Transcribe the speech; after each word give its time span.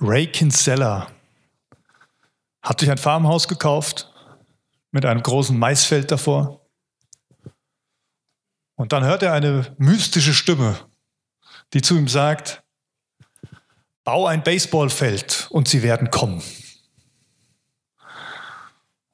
Ray 0.00 0.26
Kinsella 0.26 1.10
hat 2.62 2.80
sich 2.80 2.90
ein 2.90 2.98
Farmhaus 2.98 3.48
gekauft 3.48 4.12
mit 4.90 5.06
einem 5.06 5.22
großen 5.22 5.58
Maisfeld 5.58 6.10
davor. 6.10 6.60
Und 8.74 8.92
dann 8.92 9.04
hört 9.04 9.22
er 9.22 9.32
eine 9.32 9.74
mystische 9.78 10.34
Stimme, 10.34 10.78
die 11.72 11.80
zu 11.80 11.96
ihm 11.96 12.08
sagt, 12.08 12.62
bau 14.04 14.26
ein 14.26 14.42
Baseballfeld 14.42 15.48
und 15.50 15.66
sie 15.68 15.82
werden 15.82 16.10
kommen. 16.10 16.42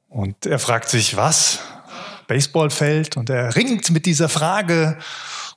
Und 0.09 0.47
er 0.47 0.59
fragt 0.59 0.89
sich, 0.89 1.17
was? 1.17 1.61
Baseballfeld? 2.27 3.17
Und 3.17 3.31
er 3.31 3.55
ringt 3.55 3.91
mit 3.91 4.05
dieser 4.05 4.29
Frage 4.29 4.99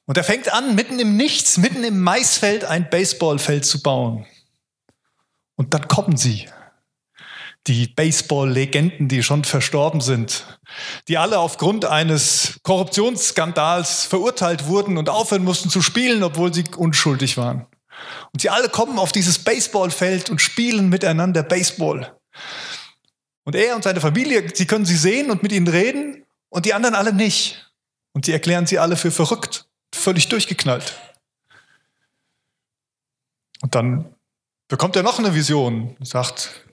und 0.05 0.17
er 0.17 0.23
fängt 0.23 0.53
an, 0.53 0.75
mitten 0.75 0.99
im 0.99 1.17
Nichts, 1.17 1.57
mitten 1.57 1.83
im 1.83 1.99
Maisfeld 1.99 2.63
ein 2.63 2.89
Baseballfeld 2.89 3.65
zu 3.65 3.81
bauen. 3.81 4.25
Und 5.55 5.73
dann 5.73 5.87
kommen 5.87 6.17
sie. 6.17 6.47
Die 7.67 7.87
Baseball-Legenden, 7.87 9.07
die 9.07 9.23
schon 9.23 9.43
verstorben 9.43 9.99
sind, 9.99 10.59
die 11.07 11.17
alle 11.17 11.39
aufgrund 11.39 11.85
eines 11.85 12.59
Korruptionsskandals 12.61 14.05
verurteilt 14.05 14.67
wurden 14.67 14.97
und 14.97 15.09
aufhören 15.09 15.43
mussten 15.43 15.69
zu 15.69 15.81
spielen, 15.81 16.21
obwohl 16.21 16.53
sie 16.53 16.65
unschuldig 16.77 17.37
waren. 17.37 17.65
Und 18.33 18.41
sie 18.41 18.49
alle 18.49 18.69
kommen 18.69 18.99
auf 18.99 19.11
dieses 19.11 19.39
Baseballfeld 19.39 20.29
und 20.29 20.41
spielen 20.41 20.89
miteinander 20.89 21.41
Baseball. 21.41 22.15
Und 23.45 23.55
er 23.55 23.75
und 23.75 23.83
seine 23.83 24.01
Familie, 24.01 24.51
sie 24.53 24.67
können 24.67 24.85
sie 24.85 24.97
sehen 24.97 25.31
und 25.31 25.41
mit 25.41 25.51
ihnen 25.51 25.67
reden 25.67 26.25
und 26.49 26.65
die 26.65 26.73
anderen 26.73 26.95
alle 26.95 27.13
nicht. 27.13 27.71
Und 28.13 28.25
sie 28.25 28.31
erklären 28.31 28.67
sie 28.67 28.79
alle 28.79 28.95
für 28.95 29.11
verrückt, 29.11 29.65
völlig 29.93 30.29
durchgeknallt. 30.29 30.93
Und 33.61 33.75
dann 33.75 34.14
bekommt 34.67 34.95
er 34.95 35.03
noch 35.03 35.19
eine 35.19 35.33
Vision 35.33 35.95
sagt, 36.01 36.65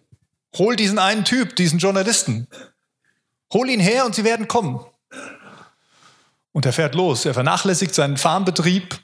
hol 0.56 0.76
diesen 0.76 0.98
einen 0.98 1.24
Typ, 1.24 1.56
diesen 1.56 1.78
Journalisten. 1.78 2.48
Hol 3.52 3.68
ihn 3.68 3.80
her 3.80 4.06
und 4.06 4.14
sie 4.14 4.24
werden 4.24 4.48
kommen. 4.48 4.80
Und 6.52 6.66
er 6.66 6.72
fährt 6.72 6.94
los. 6.94 7.24
Er 7.24 7.34
vernachlässigt 7.34 7.94
seinen 7.94 8.16
Farmbetrieb, 8.16 8.98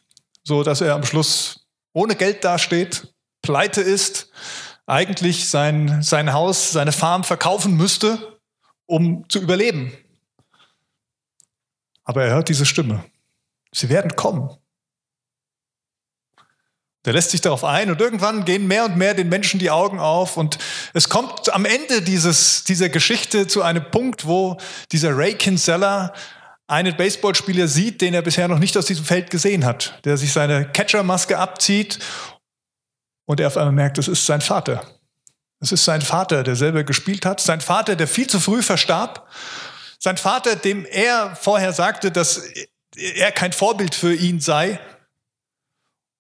so 0.44 0.62
dass 0.62 0.80
er 0.80 0.94
am 0.94 1.04
Schluss 1.04 1.66
ohne 1.92 2.14
Geld 2.14 2.44
dasteht, 2.44 3.14
pleite 3.42 3.80
ist, 3.80 4.30
eigentlich 4.86 5.48
sein, 5.48 6.02
sein 6.02 6.32
Haus, 6.32 6.72
seine 6.72 6.92
Farm 6.92 7.24
verkaufen 7.24 7.76
müsste, 7.76 8.38
um 8.86 9.28
zu 9.28 9.38
überleben. 9.40 9.92
Aber 12.04 12.24
er 12.24 12.34
hört 12.34 12.48
diese 12.48 12.64
Stimme. 12.64 13.04
Sie 13.72 13.90
werden 13.90 14.16
kommen. 14.16 14.56
Der 17.08 17.14
lässt 17.14 17.30
sich 17.30 17.40
darauf 17.40 17.64
ein 17.64 17.90
und 17.90 18.02
irgendwann 18.02 18.44
gehen 18.44 18.66
mehr 18.66 18.84
und 18.84 18.98
mehr 18.98 19.14
den 19.14 19.30
Menschen 19.30 19.58
die 19.58 19.70
Augen 19.70 19.98
auf 19.98 20.36
und 20.36 20.58
es 20.92 21.08
kommt 21.08 21.50
am 21.54 21.64
Ende 21.64 22.02
dieses, 22.02 22.64
dieser 22.64 22.90
Geschichte 22.90 23.46
zu 23.46 23.62
einem 23.62 23.90
Punkt, 23.90 24.26
wo 24.26 24.58
dieser 24.92 25.16
Ray 25.16 25.32
Kinsella 25.32 26.12
einen 26.66 26.94
Baseballspieler 26.98 27.66
sieht, 27.66 28.02
den 28.02 28.12
er 28.12 28.20
bisher 28.20 28.46
noch 28.46 28.58
nicht 28.58 28.76
aus 28.76 28.84
diesem 28.84 29.06
Feld 29.06 29.30
gesehen 29.30 29.64
hat, 29.64 29.98
der 30.04 30.18
sich 30.18 30.34
seine 30.34 30.70
Catchermaske 30.70 31.38
abzieht 31.38 31.98
und 33.24 33.40
er 33.40 33.46
auf 33.46 33.56
einmal 33.56 33.72
merkt, 33.72 33.96
es 33.96 34.08
ist 34.08 34.26
sein 34.26 34.42
Vater. 34.42 34.82
Es 35.60 35.72
ist 35.72 35.86
sein 35.86 36.02
Vater, 36.02 36.42
der 36.42 36.56
selber 36.56 36.84
gespielt 36.84 37.24
hat, 37.24 37.40
sein 37.40 37.62
Vater, 37.62 37.96
der 37.96 38.06
viel 38.06 38.26
zu 38.26 38.38
früh 38.38 38.60
verstarb, 38.60 39.26
sein 39.98 40.18
Vater, 40.18 40.56
dem 40.56 40.84
er 40.84 41.34
vorher 41.36 41.72
sagte, 41.72 42.10
dass 42.10 42.42
er 42.94 43.32
kein 43.32 43.54
Vorbild 43.54 43.94
für 43.94 44.12
ihn 44.14 44.40
sei, 44.40 44.78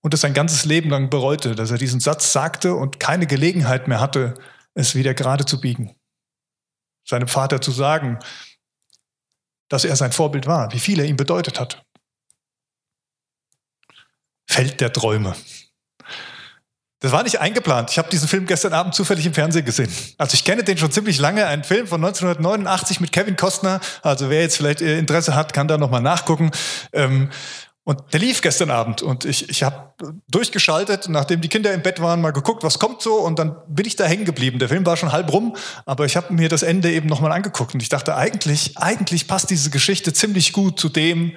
und 0.02 0.14
es 0.14 0.20
sein 0.20 0.34
ganzes 0.34 0.64
Leben 0.64 0.90
lang 0.90 1.10
bereute, 1.10 1.54
dass 1.54 1.70
er 1.70 1.78
diesen 1.78 2.00
Satz 2.00 2.32
sagte 2.32 2.74
und 2.74 3.00
keine 3.00 3.26
Gelegenheit 3.26 3.88
mehr 3.88 4.00
hatte, 4.00 4.34
es 4.74 4.94
wieder 4.94 5.14
gerade 5.14 5.44
zu 5.44 5.60
biegen. 5.60 5.96
Seinem 7.04 7.28
Vater 7.28 7.60
zu 7.60 7.70
sagen, 7.70 8.18
dass 9.68 9.84
er 9.84 9.96
sein 9.96 10.12
Vorbild 10.12 10.46
war, 10.46 10.72
wie 10.72 10.78
viel 10.78 11.00
er 11.00 11.06
ihm 11.06 11.16
bedeutet 11.16 11.58
hat. 11.58 11.84
Feld 14.46 14.80
der 14.80 14.92
Träume. 14.92 15.34
Das 17.00 17.12
war 17.12 17.22
nicht 17.22 17.38
eingeplant. 17.38 17.90
Ich 17.90 17.98
habe 17.98 18.08
diesen 18.08 18.26
Film 18.26 18.46
gestern 18.46 18.72
Abend 18.72 18.92
zufällig 18.92 19.24
im 19.24 19.32
Fernsehen 19.32 19.64
gesehen. 19.64 19.92
Also 20.16 20.34
ich 20.34 20.44
kenne 20.44 20.64
den 20.64 20.78
schon 20.78 20.90
ziemlich 20.90 21.18
lange. 21.20 21.46
Ein 21.46 21.62
Film 21.62 21.86
von 21.86 22.04
1989 22.04 22.98
mit 22.98 23.12
Kevin 23.12 23.36
Costner. 23.36 23.80
Also 24.02 24.30
wer 24.30 24.40
jetzt 24.40 24.56
vielleicht 24.56 24.80
Interesse 24.80 25.36
hat, 25.36 25.52
kann 25.52 25.68
da 25.68 25.78
nochmal 25.78 26.02
nachgucken. 26.02 26.50
Ähm, 26.92 27.30
und 27.88 28.12
der 28.12 28.20
lief 28.20 28.42
gestern 28.42 28.70
Abend 28.70 29.00
und 29.00 29.24
ich, 29.24 29.48
ich 29.48 29.62
habe 29.62 29.94
durchgeschaltet, 30.30 31.08
nachdem 31.08 31.40
die 31.40 31.48
Kinder 31.48 31.72
im 31.72 31.82
Bett 31.82 32.02
waren, 32.02 32.20
mal 32.20 32.32
geguckt, 32.32 32.62
was 32.62 32.78
kommt 32.78 33.00
so 33.00 33.14
und 33.14 33.38
dann 33.38 33.56
bin 33.66 33.86
ich 33.86 33.96
da 33.96 34.04
hängen 34.04 34.26
geblieben. 34.26 34.58
Der 34.58 34.68
Film 34.68 34.84
war 34.84 34.98
schon 34.98 35.10
halb 35.10 35.32
rum, 35.32 35.56
aber 35.86 36.04
ich 36.04 36.14
habe 36.14 36.34
mir 36.34 36.50
das 36.50 36.62
Ende 36.62 36.92
eben 36.92 37.08
nochmal 37.08 37.32
angeguckt 37.32 37.72
und 37.72 37.82
ich 37.82 37.88
dachte, 37.88 38.14
eigentlich, 38.14 38.76
eigentlich 38.76 39.26
passt 39.26 39.48
diese 39.48 39.70
Geschichte 39.70 40.12
ziemlich 40.12 40.52
gut 40.52 40.78
zu 40.78 40.90
dem, 40.90 41.34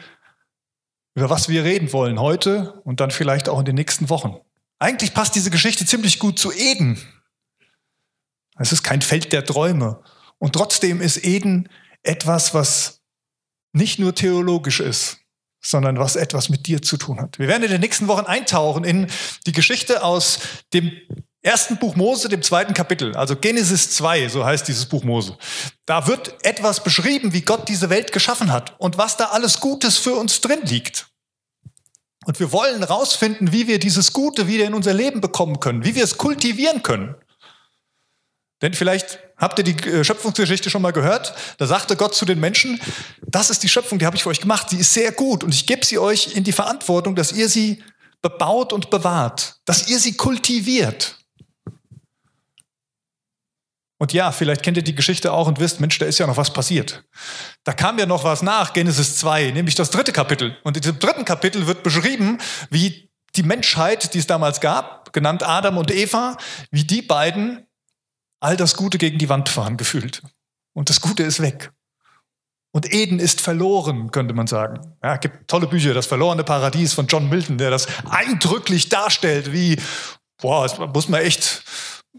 über 1.15 1.29
was 1.29 1.47
wir 1.47 1.63
reden 1.63 1.93
wollen 1.93 2.19
heute 2.19 2.81
und 2.83 2.99
dann 2.99 3.11
vielleicht 3.11 3.47
auch 3.47 3.59
in 3.59 3.65
den 3.65 3.75
nächsten 3.75 4.09
Wochen. 4.09 4.35
Eigentlich 4.77 5.13
passt 5.13 5.35
diese 5.35 5.51
Geschichte 5.51 5.85
ziemlich 5.85 6.19
gut 6.19 6.37
zu 6.37 6.51
Eden. 6.51 7.01
Es 8.57 8.73
ist 8.73 8.83
kein 8.83 9.01
Feld 9.01 9.31
der 9.31 9.45
Träume. 9.45 10.03
Und 10.37 10.51
trotzdem 10.51 10.99
ist 10.99 11.23
Eden 11.23 11.69
etwas, 12.03 12.53
was 12.53 12.99
nicht 13.71 13.99
nur 13.99 14.13
theologisch 14.13 14.81
ist, 14.81 15.20
sondern 15.61 15.99
was 15.99 16.15
etwas 16.15 16.49
mit 16.49 16.67
dir 16.67 16.81
zu 16.81 16.97
tun 16.97 17.21
hat. 17.21 17.37
Wir 17.39 17.47
werden 17.47 17.63
in 17.63 17.71
den 17.71 17.81
nächsten 17.81 18.07
Wochen 18.07 18.25
eintauchen 18.25 18.83
in 18.83 19.07
die 19.45 19.51
Geschichte 19.51 20.03
aus 20.03 20.39
dem 20.73 20.91
ersten 21.43 21.77
Buch 21.77 21.95
Mose, 21.95 22.29
dem 22.29 22.41
zweiten 22.41 22.73
Kapitel, 22.73 23.15
also 23.15 23.35
Genesis 23.35 23.91
2, 23.91 24.29
so 24.29 24.45
heißt 24.45 24.67
dieses 24.67 24.85
Buch 24.85 25.03
Mose. 25.03 25.37
Da 25.85 26.07
wird 26.07 26.45
etwas 26.45 26.83
beschrieben, 26.83 27.33
wie 27.33 27.41
Gott 27.41 27.67
diese 27.67 27.89
Welt 27.89 28.11
geschaffen 28.11 28.51
hat 28.51 28.79
und 28.79 28.97
was 28.97 29.17
da 29.17 29.25
alles 29.25 29.59
Gutes 29.59 29.97
für 29.97 30.13
uns 30.13 30.41
drin 30.41 30.61
liegt. 30.63 31.07
Und 32.25 32.39
wir 32.39 32.51
wollen 32.51 32.83
rausfinden, 32.83 33.51
wie 33.51 33.67
wir 33.67 33.79
dieses 33.79 34.13
Gute 34.13 34.47
wieder 34.47 34.65
in 34.65 34.75
unser 34.75 34.93
Leben 34.93 35.21
bekommen 35.21 35.59
können, 35.59 35.83
wie 35.83 35.95
wir 35.95 36.03
es 36.03 36.17
kultivieren 36.17 36.83
können. 36.83 37.15
Denn 38.61 38.75
vielleicht 38.75 39.19
habt 39.41 39.57
ihr 39.57 39.65
die 39.65 39.89
äh, 39.89 40.03
Schöpfungsgeschichte 40.05 40.69
schon 40.69 40.81
mal 40.81 40.93
gehört. 40.93 41.33
Da 41.57 41.65
sagte 41.65 41.97
Gott 41.97 42.15
zu 42.15 42.23
den 42.23 42.39
Menschen, 42.39 42.79
das 43.27 43.49
ist 43.49 43.63
die 43.63 43.69
Schöpfung, 43.69 43.99
die 43.99 44.05
habe 44.05 44.15
ich 44.15 44.23
für 44.23 44.29
euch 44.29 44.39
gemacht, 44.39 44.69
sie 44.69 44.77
ist 44.77 44.93
sehr 44.93 45.11
gut 45.11 45.43
und 45.43 45.53
ich 45.53 45.65
gebe 45.65 45.85
sie 45.85 45.99
euch 45.99 46.35
in 46.35 46.43
die 46.43 46.53
Verantwortung, 46.53 47.15
dass 47.15 47.33
ihr 47.33 47.49
sie 47.49 47.83
bebaut 48.21 48.71
und 48.71 48.89
bewahrt, 48.89 49.55
dass 49.65 49.89
ihr 49.89 49.99
sie 49.99 50.15
kultiviert. 50.15 51.17
Und 53.97 54.13
ja, 54.13 54.31
vielleicht 54.31 54.63
kennt 54.63 54.77
ihr 54.77 54.83
die 54.83 54.95
Geschichte 54.95 55.31
auch 55.31 55.47
und 55.47 55.59
wisst, 55.59 55.79
Mensch, 55.79 55.99
da 55.99 56.07
ist 56.07 56.17
ja 56.17 56.25
noch 56.25 56.37
was 56.37 56.51
passiert. 56.51 57.03
Da 57.63 57.73
kam 57.73 57.99
ja 57.99 58.07
noch 58.07 58.23
was 58.23 58.41
nach 58.41 58.73
Genesis 58.73 59.17
2, 59.17 59.51
nämlich 59.51 59.75
das 59.75 59.91
dritte 59.91 60.11
Kapitel. 60.11 60.57
Und 60.63 60.75
in 60.75 60.81
diesem 60.81 60.97
dritten 60.97 61.23
Kapitel 61.23 61.67
wird 61.67 61.83
beschrieben, 61.83 62.39
wie 62.71 63.11
die 63.35 63.43
Menschheit, 63.43 64.15
die 64.15 64.17
es 64.17 64.25
damals 64.25 64.59
gab, 64.59 65.13
genannt 65.13 65.43
Adam 65.43 65.77
und 65.77 65.91
Eva, 65.91 66.37
wie 66.71 66.83
die 66.83 67.03
beiden 67.03 67.67
all 68.41 68.57
das 68.57 68.75
Gute 68.75 68.97
gegen 68.97 69.17
die 69.17 69.29
Wand 69.29 69.47
fahren 69.47 69.77
gefühlt. 69.77 70.21
Und 70.73 70.89
das 70.89 70.99
Gute 70.99 71.23
ist 71.23 71.41
weg. 71.41 71.71
Und 72.71 72.91
Eden 72.93 73.19
ist 73.19 73.41
verloren, 73.41 74.11
könnte 74.11 74.33
man 74.33 74.47
sagen. 74.47 74.95
Ja, 75.03 75.17
gibt 75.17 75.47
tolle 75.49 75.67
Bücher, 75.67 75.93
das 75.93 76.07
verlorene 76.07 76.43
Paradies 76.43 76.93
von 76.93 77.07
John 77.07 77.29
Milton, 77.29 77.57
der 77.57 77.69
das 77.69 77.87
eindrücklich 78.09 78.89
darstellt, 78.89 79.51
wie, 79.51 79.77
boah, 80.37 80.87
muss 80.87 81.09
man 81.09 81.21
echt 81.21 81.63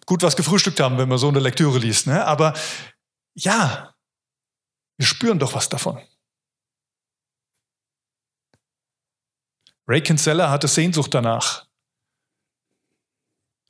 gut 0.07 0.23
was 0.23 0.37
gefrühstückt 0.37 0.81
haben, 0.81 0.99
wenn 0.99 1.09
man 1.09 1.19
so 1.19 1.29
eine 1.29 1.41
Lektüre 1.41 1.79
liest. 1.79 2.07
Ne? 2.07 2.25
Aber 2.25 2.55
ja, 3.35 3.95
wir 4.99 5.07
spüren 5.07 5.39
doch 5.39 5.55
was 5.55 5.69
davon. 5.69 6.01
Ray 9.89 10.03
Kinsella 10.03 10.51
hatte 10.51 10.69
Sehnsucht 10.69 11.13
danach, 11.13 11.67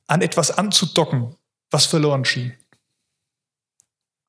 an 0.07 0.21
etwas 0.21 0.51
anzudocken, 0.51 1.35
was 1.73 1.85
verloren 1.85 2.23
schien. 2.23 2.55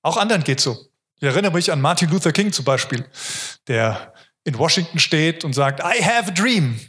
Auch 0.03 0.17
anderen 0.17 0.43
geht 0.43 0.61
so. 0.61 0.89
Ich 1.17 1.23
erinnere 1.23 1.53
mich 1.53 1.71
an 1.71 1.81
Martin 1.81 2.11
Luther 2.11 2.33
King 2.33 2.53
zum 2.53 2.65
Beispiel, 2.65 3.09
der 3.69 4.13
in 4.45 4.59
Washington 4.59 4.99
steht 4.99 5.45
und 5.45 5.53
sagt, 5.53 5.81
I 5.81 6.03
have 6.03 6.31
a 6.31 6.35
dream. 6.35 6.81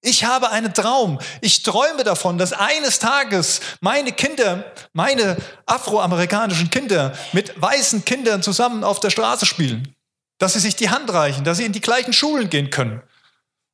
Ich 0.00 0.24
habe 0.24 0.50
einen 0.50 0.72
Traum. 0.72 1.18
Ich 1.40 1.62
träume 1.62 2.04
davon, 2.04 2.38
dass 2.38 2.52
eines 2.52 3.00
Tages 3.00 3.60
meine 3.80 4.12
Kinder, 4.12 4.72
meine 4.92 5.36
afroamerikanischen 5.66 6.70
Kinder 6.70 7.18
mit 7.32 7.60
weißen 7.60 8.04
Kindern 8.04 8.42
zusammen 8.42 8.84
auf 8.84 9.00
der 9.00 9.10
Straße 9.10 9.44
spielen. 9.44 9.94
Dass 10.38 10.52
sie 10.52 10.60
sich 10.60 10.76
die 10.76 10.88
Hand 10.88 11.12
reichen, 11.12 11.42
dass 11.42 11.58
sie 11.58 11.64
in 11.64 11.72
die 11.72 11.80
gleichen 11.80 12.12
Schulen 12.12 12.48
gehen 12.48 12.70
können. 12.70 13.02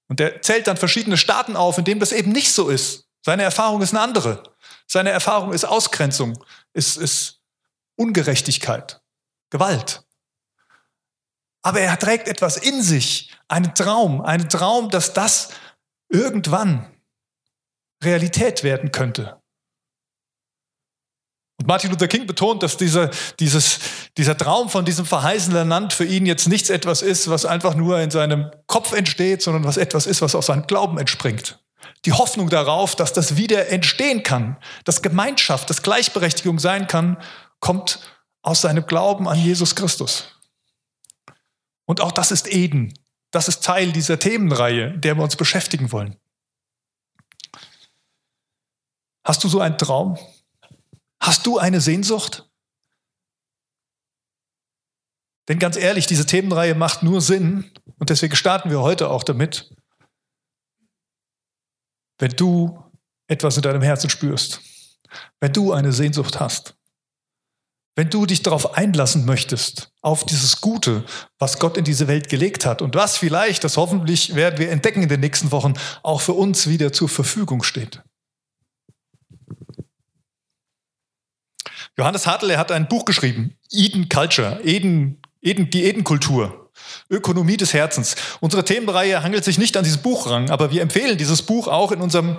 Und 0.09 0.19
er 0.19 0.41
zählt 0.41 0.67
dann 0.67 0.79
verschiedene 0.79 1.19
Staaten 1.19 1.57
auf, 1.57 1.77
in 1.77 1.85
denen 1.85 2.01
das 2.01 2.13
eben 2.13 2.33
nicht 2.33 2.53
so 2.53 2.71
ist. 2.71 3.05
Seine 3.21 3.43
Erfahrung 3.43 3.83
ist 3.83 3.93
eine 3.93 4.01
andere. 4.01 4.54
Seine 4.87 5.11
Erfahrung 5.11 5.53
ist 5.53 5.65
Ausgrenzung, 5.65 6.43
ist, 6.73 6.97
ist 6.97 7.41
Ungerechtigkeit, 7.97 9.01
Gewalt. 9.51 10.05
Aber 11.63 11.81
er 11.81 11.99
trägt 11.99 12.29
etwas 12.29 12.57
in 12.57 12.83
sich, 12.83 13.33
einen 13.49 13.75
Traum, 13.75 14.21
einen 14.21 14.49
Traum, 14.49 14.91
dass 14.91 15.15
das 15.15 15.51
irgendwann 16.09 16.87
Realität 18.03 18.63
werden 18.63 18.93
könnte. 18.93 19.41
Und 21.59 21.69
Martin 21.69 21.91
Luther 21.91 22.09
King 22.09 22.27
betont, 22.27 22.63
dass 22.63 22.77
dieser, 22.77 23.11
dieses, 23.41 23.79
dieser 24.19 24.37
Traum 24.37 24.69
von 24.69 24.85
diesem 24.85 25.07
verheißenen 25.07 25.69
Land 25.69 25.93
für 25.93 26.05
ihn 26.05 26.27
jetzt 26.27 26.49
nichts 26.49 26.69
etwas 26.69 27.01
ist, 27.01 27.31
was 27.31 27.47
einfach 27.47 27.75
nur 27.75 28.01
in 28.01 28.11
seinem 28.11 28.51
Kopf 28.67 28.93
entsteht, 28.93 29.41
sondern 29.41 29.65
was 29.65 29.77
etwas 29.77 30.07
ist, 30.07 30.21
was 30.21 30.35
aus 30.35 30.47
seinem 30.47 30.67
Glauben 30.67 30.99
entspringt. 30.99 31.64
Die 32.05 32.13
Hoffnung 32.13 32.51
darauf, 32.51 32.97
dass 32.97 33.13
das 33.13 33.37
wieder 33.37 33.69
entstehen 33.69 34.23
kann, 34.23 34.57
dass 34.85 35.03
Gemeinschaft, 35.03 35.71
dass 35.71 35.83
Gleichberechtigung 35.83 36.59
sein 36.59 36.87
kann, 36.87 37.17
kommt 37.61 38.01
aus 38.43 38.61
seinem 38.61 38.87
Glauben 38.87 39.29
an 39.29 39.39
Jesus 39.39 39.75
Christus. 39.75 40.29
Und 41.87 42.01
auch 42.01 42.13
das 42.13 42.31
ist 42.31 42.51
Eden. 42.53 42.95
Das 43.31 43.49
ist 43.49 43.65
Teil 43.65 43.93
dieser 43.93 44.19
Themenreihe, 44.19 44.97
der 44.99 45.17
wir 45.17 45.25
uns 45.25 45.37
beschäftigen 45.37 45.91
wollen. 45.93 46.17
Hast 49.25 49.43
du 49.43 49.49
so 49.49 49.61
einen 49.61 49.79
Traum? 49.79 50.19
Hast 51.21 51.47
du 51.47 51.59
eine 51.59 51.81
Sehnsucht? 51.81 52.49
Denn 55.49 55.59
ganz 55.59 55.77
ehrlich, 55.77 56.07
diese 56.07 56.27
Themenreihe 56.27 56.75
macht 56.75 57.03
nur 57.03 57.21
Sinn, 57.21 57.71
und 57.99 58.11
deswegen 58.11 58.37
starten 58.37 58.71
wir 58.71 58.81
heute 58.81 59.11
auch 59.11 59.23
damit, 59.23 59.75
wenn 62.19 62.31
du 62.33 62.83
etwas 63.27 63.57
in 63.57 63.63
deinem 63.63 63.83
Herzen 63.83 64.11
spürst, 64.11 64.61
wenn 65.41 65.53
du 65.53 65.73
eine 65.73 65.93
Sehnsucht 65.93 66.41
hast, 66.41 66.77
wenn 67.97 68.11
du 68.11 68.27
dich 68.27 68.43
darauf 68.43 68.75
einlassen 68.75 69.25
möchtest, 69.25 69.93
auf 70.01 70.27
dieses 70.27 70.61
Gute, 70.61 71.05
was 71.39 71.61
Gott 71.61 71.77
in 71.77 71.85
diese 71.85 72.09
Welt 72.09 72.29
gelegt 72.29 72.67
hat 72.67 72.83
und 72.83 72.95
was 72.97 73.17
vielleicht, 73.17 73.63
das 73.63 73.77
hoffentlich 73.77 74.35
werden 74.35 74.59
wir 74.59 74.71
entdecken 74.71 75.03
in 75.03 75.09
den 75.09 75.21
nächsten 75.21 75.53
Wochen, 75.53 75.75
auch 76.03 76.21
für 76.21 76.33
uns 76.33 76.69
wieder 76.69 76.93
zur 76.93 77.09
Verfügung 77.09 77.63
steht. 77.63 78.03
Johannes 81.97 82.27
Hartl, 82.27 82.51
er 82.51 82.59
hat 82.59 82.73
ein 82.73 82.89
Buch 82.89 83.05
geschrieben, 83.05 83.57
Eden 83.71 84.09
Culture, 84.09 84.61
Eden, 84.65 85.23
Eden, 85.41 85.71
die 85.71 85.85
Eden-Kultur, 85.85 86.64
Ökonomie 87.11 87.57
des 87.57 87.73
Herzens. 87.75 88.17
Unsere 88.41 88.65
Themenreihe 88.65 89.23
hangelt 89.23 89.45
sich 89.45 89.59
nicht 89.59 89.77
an 89.77 89.85
dieses 89.85 89.99
Buch 89.99 90.29
ran, 90.29 90.51
aber 90.51 90.71
wir 90.71 90.83
empfehlen 90.83 91.19
dieses 91.19 91.43
Buch 91.43 91.69
auch 91.69 91.93
in 91.93 92.01
unserem 92.01 92.39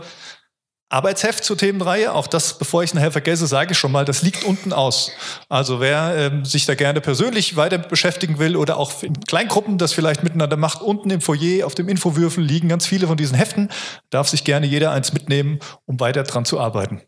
Arbeitsheft 0.90 1.44
zur 1.44 1.58
Themenreihe, 1.58 2.14
auch 2.14 2.28
das, 2.28 2.60
bevor 2.60 2.84
ich 2.84 2.92
es 2.92 2.94
nachher 2.94 3.12
vergesse, 3.12 3.48
sage 3.48 3.72
ich 3.72 3.78
schon 3.78 3.92
mal, 3.92 4.06
das 4.06 4.22
liegt 4.22 4.44
unten 4.44 4.72
aus. 4.72 5.12
Also 5.50 5.82
wer 5.82 6.16
ähm, 6.16 6.46
sich 6.46 6.66
da 6.68 6.76
gerne 6.76 7.02
persönlich 7.02 7.56
weiter 7.56 7.80
beschäftigen 7.80 8.38
will 8.38 8.56
oder 8.56 8.78
auch 8.78 9.02
in 9.02 9.20
Kleingruppen 9.22 9.80
das 9.80 9.94
vielleicht 9.94 10.24
miteinander 10.24 10.58
macht, 10.58 10.82
unten 10.82 11.10
im 11.10 11.22
Foyer 11.22 11.66
auf 11.66 11.74
dem 11.74 11.90
Infowürfel 11.90 12.44
liegen 12.44 12.70
ganz 12.70 12.86
viele 12.86 13.08
von 13.08 13.18
diesen 13.18 13.36
Heften, 13.36 13.70
darf 14.12 14.30
sich 14.30 14.44
gerne 14.44 14.68
jeder 14.68 14.92
eins 14.92 15.12
mitnehmen, 15.12 15.60
um 15.86 16.00
weiter 16.00 16.24
dran 16.24 16.46
zu 16.46 16.60
arbeiten. 16.60 17.02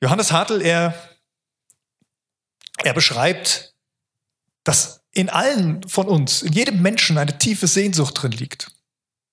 Johannes 0.00 0.32
Hartl, 0.32 0.62
er, 0.62 0.94
er 2.84 2.94
beschreibt, 2.94 3.74
dass 4.62 5.03
in 5.14 5.30
allen 5.30 5.88
von 5.88 6.08
uns, 6.08 6.42
in 6.42 6.52
jedem 6.52 6.82
Menschen 6.82 7.18
eine 7.18 7.38
tiefe 7.38 7.66
Sehnsucht 7.66 8.20
drin 8.20 8.32
liegt. 8.32 8.72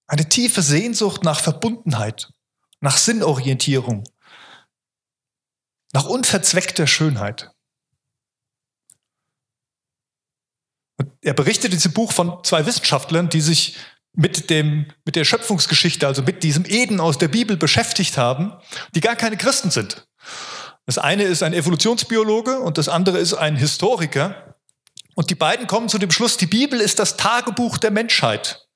Eine 0.07 0.29
tiefe 0.29 0.61
Sehnsucht 0.61 1.23
nach 1.23 1.39
Verbundenheit, 1.39 2.31
nach 2.79 2.97
Sinnorientierung, 2.97 4.03
nach 5.93 6.05
unverzweckter 6.05 6.87
Schönheit. 6.87 7.51
Und 10.97 11.11
er 11.21 11.33
berichtet 11.33 11.71
in 11.71 11.77
diesem 11.77 11.93
Buch 11.93 12.11
von 12.11 12.43
zwei 12.43 12.65
Wissenschaftlern, 12.65 13.29
die 13.29 13.41
sich 13.41 13.77
mit, 14.13 14.49
dem, 14.49 14.91
mit 15.05 15.15
der 15.15 15.25
Schöpfungsgeschichte, 15.25 16.05
also 16.05 16.21
mit 16.21 16.43
diesem 16.43 16.65
Eden 16.65 16.99
aus 16.99 17.17
der 17.17 17.29
Bibel 17.29 17.57
beschäftigt 17.57 18.17
haben, 18.17 18.53
die 18.93 19.01
gar 19.01 19.15
keine 19.15 19.37
Christen 19.37 19.71
sind. 19.71 20.05
Das 20.85 20.97
eine 20.97 21.23
ist 21.23 21.41
ein 21.41 21.53
Evolutionsbiologe 21.53 22.59
und 22.59 22.77
das 22.77 22.89
andere 22.89 23.17
ist 23.17 23.33
ein 23.33 23.55
Historiker. 23.55 24.50
Und 25.15 25.29
die 25.29 25.35
beiden 25.35 25.67
kommen 25.67 25.89
zu 25.89 25.97
dem 25.97 26.11
Schluss, 26.11 26.37
die 26.37 26.47
Bibel 26.47 26.79
ist 26.79 26.99
das 26.99 27.17
Tagebuch 27.17 27.77
der 27.77 27.91
Menschheit. 27.91 28.67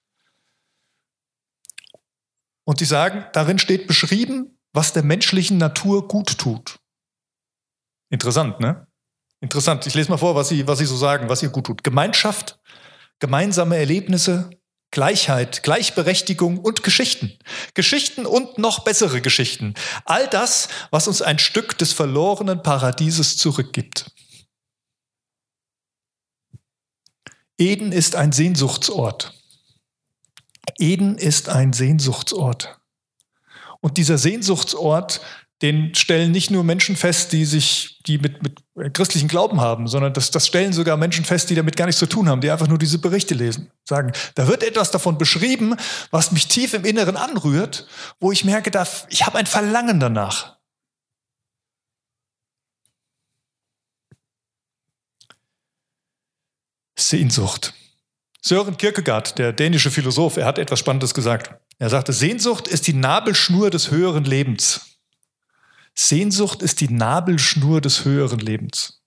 Und 2.65 2.79
sie 2.79 2.85
sagen, 2.85 3.25
darin 3.33 3.59
steht 3.59 3.87
beschrieben, 3.87 4.57
was 4.73 4.91
der 4.91 5.03
menschlichen 5.03 5.57
Natur 5.57 6.07
gut 6.07 6.37
tut. 6.37 6.79
Interessant, 8.09 8.59
ne? 8.59 8.87
Interessant. 9.39 9.85
Ich 9.85 9.93
lese 9.93 10.09
mal 10.09 10.17
vor, 10.17 10.35
was 10.35 10.49
sie, 10.49 10.67
was 10.67 10.79
sie 10.79 10.85
so 10.85 10.97
sagen, 10.97 11.29
was 11.29 11.43
ihr 11.43 11.49
gut 11.49 11.67
tut. 11.67 11.83
Gemeinschaft, 11.83 12.59
gemeinsame 13.19 13.77
Erlebnisse, 13.77 14.49
Gleichheit, 14.91 15.61
Gleichberechtigung 15.63 16.57
und 16.57 16.83
Geschichten. 16.83 17.37
Geschichten 17.73 18.25
und 18.25 18.57
noch 18.57 18.83
bessere 18.83 19.21
Geschichten. 19.21 19.73
All 20.05 20.27
das, 20.27 20.69
was 20.89 21.07
uns 21.07 21.21
ein 21.21 21.37
Stück 21.37 21.77
des 21.77 21.93
verlorenen 21.93 22.63
Paradieses 22.63 23.37
zurückgibt. 23.37 24.14
Eden 27.57 27.91
ist 27.91 28.15
ein 28.15 28.31
Sehnsuchtsort. 28.31 29.33
Eden 30.77 31.17
ist 31.17 31.49
ein 31.49 31.73
Sehnsuchtsort. 31.73 32.79
Und 33.79 33.97
dieser 33.97 34.17
Sehnsuchtsort, 34.17 35.21
den 35.61 35.95
stellen 35.95 36.31
nicht 36.31 36.51
nur 36.51 36.63
Menschen 36.63 36.95
fest, 36.95 37.31
die 37.31 37.45
sich, 37.45 37.99
die 38.07 38.17
mit, 38.17 38.43
mit 38.43 38.93
christlichen 38.93 39.29
Glauben 39.29 39.61
haben, 39.61 39.87
sondern 39.87 40.13
das, 40.13 40.31
das 40.31 40.47
stellen 40.47 40.73
sogar 40.73 40.97
Menschen 40.97 41.23
fest, 41.23 41.49
die 41.49 41.55
damit 41.55 41.77
gar 41.77 41.85
nichts 41.85 41.99
zu 41.99 42.07
tun 42.07 42.27
haben, 42.27 42.41
die 42.41 42.51
einfach 42.51 42.67
nur 42.67 42.77
diese 42.77 42.99
Berichte 42.99 43.35
lesen. 43.35 43.71
Sagen, 43.87 44.11
da 44.35 44.47
wird 44.47 44.63
etwas 44.63 44.91
davon 44.91 45.17
beschrieben, 45.17 45.75
was 46.11 46.31
mich 46.31 46.47
tief 46.47 46.73
im 46.73 46.83
Inneren 46.83 47.15
anrührt, 47.15 47.87
wo 48.19 48.31
ich 48.33 48.43
merke, 48.43 48.69
da, 48.69 48.85
ich 49.09 49.25
habe 49.25 49.37
ein 49.37 49.45
Verlangen 49.45 49.99
danach. 49.99 50.54
Sehnsucht. 56.97 57.73
Søren 58.41 58.77
Kierkegaard, 58.77 59.37
der 59.37 59.53
dänische 59.53 59.91
Philosoph, 59.91 60.37
er 60.37 60.45
hat 60.45 60.59
etwas 60.59 60.79
Spannendes 60.79 61.13
gesagt. 61.13 61.55
Er 61.79 61.89
sagte, 61.89 62.13
Sehnsucht 62.13 62.67
ist 62.67 62.87
die 62.87 62.93
Nabelschnur 62.93 63.69
des 63.69 63.91
höheren 63.91 64.23
Lebens. 64.23 64.99
Sehnsucht 65.93 66.61
ist 66.61 66.81
die 66.81 66.89
Nabelschnur 66.89 67.81
des 67.81 68.05
höheren 68.05 68.39
Lebens. 68.39 69.01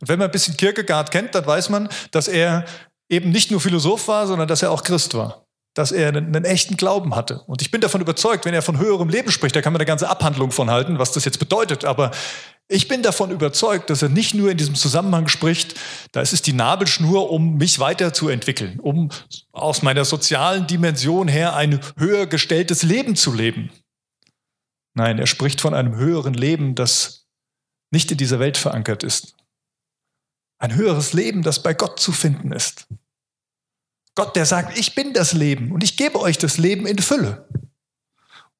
Und 0.00 0.08
wenn 0.08 0.18
man 0.18 0.28
ein 0.28 0.32
bisschen 0.32 0.56
Kierkegaard 0.56 1.10
kennt, 1.10 1.34
dann 1.34 1.46
weiß 1.46 1.68
man, 1.68 1.88
dass 2.10 2.28
er 2.28 2.64
eben 3.08 3.30
nicht 3.30 3.50
nur 3.50 3.60
Philosoph 3.60 4.08
war, 4.08 4.26
sondern 4.26 4.48
dass 4.48 4.62
er 4.62 4.70
auch 4.70 4.82
Christ 4.82 5.14
war 5.14 5.46
dass 5.76 5.92
er 5.92 6.08
einen, 6.08 6.34
einen, 6.34 6.46
echten 6.46 6.78
Glauben 6.78 7.14
hatte. 7.14 7.42
Und 7.46 7.60
ich 7.60 7.70
bin 7.70 7.82
davon 7.82 8.00
überzeugt, 8.00 8.46
wenn 8.46 8.54
er 8.54 8.62
von 8.62 8.78
höherem 8.78 9.10
Leben 9.10 9.30
spricht, 9.30 9.54
da 9.54 9.60
kann 9.60 9.74
man 9.74 9.80
eine 9.80 9.86
ganze 9.86 10.08
Abhandlung 10.08 10.50
von 10.50 10.70
halten, 10.70 10.98
was 10.98 11.12
das 11.12 11.26
jetzt 11.26 11.38
bedeutet. 11.38 11.84
Aber 11.84 12.12
ich 12.68 12.88
bin 12.88 13.02
davon 13.02 13.30
überzeugt, 13.30 13.90
dass 13.90 14.02
er 14.02 14.08
nicht 14.08 14.34
nur 14.34 14.50
in 14.50 14.56
diesem 14.56 14.74
Zusammenhang 14.74 15.28
spricht, 15.28 15.78
da 16.12 16.20
ist 16.20 16.32
es 16.32 16.42
die 16.42 16.52
Nabelschnur, 16.52 17.30
um 17.30 17.56
mich 17.56 17.78
weiterzuentwickeln, 17.78 18.80
um 18.80 19.10
aus 19.52 19.82
meiner 19.82 20.04
sozialen 20.04 20.66
Dimension 20.66 21.28
her 21.28 21.54
ein 21.54 21.80
höher 21.96 22.26
gestelltes 22.26 22.82
Leben 22.82 23.14
zu 23.14 23.32
leben. 23.32 23.70
Nein, 24.94 25.18
er 25.18 25.26
spricht 25.26 25.60
von 25.60 25.74
einem 25.74 25.96
höheren 25.96 26.34
Leben, 26.34 26.74
das 26.74 27.26
nicht 27.92 28.10
in 28.10 28.18
dieser 28.18 28.40
Welt 28.40 28.56
verankert 28.56 29.04
ist. 29.04 29.36
Ein 30.58 30.74
höheres 30.74 31.12
Leben, 31.12 31.42
das 31.42 31.62
bei 31.62 31.74
Gott 31.74 32.00
zu 32.00 32.12
finden 32.12 32.50
ist. 32.50 32.88
Gott, 34.16 34.34
der 34.34 34.46
sagt, 34.46 34.78
ich 34.78 34.94
bin 34.94 35.12
das 35.12 35.34
Leben 35.34 35.70
und 35.70 35.84
ich 35.84 35.96
gebe 35.96 36.18
euch 36.18 36.38
das 36.38 36.56
Leben 36.56 36.86
in 36.86 36.98
Fülle. 36.98 37.46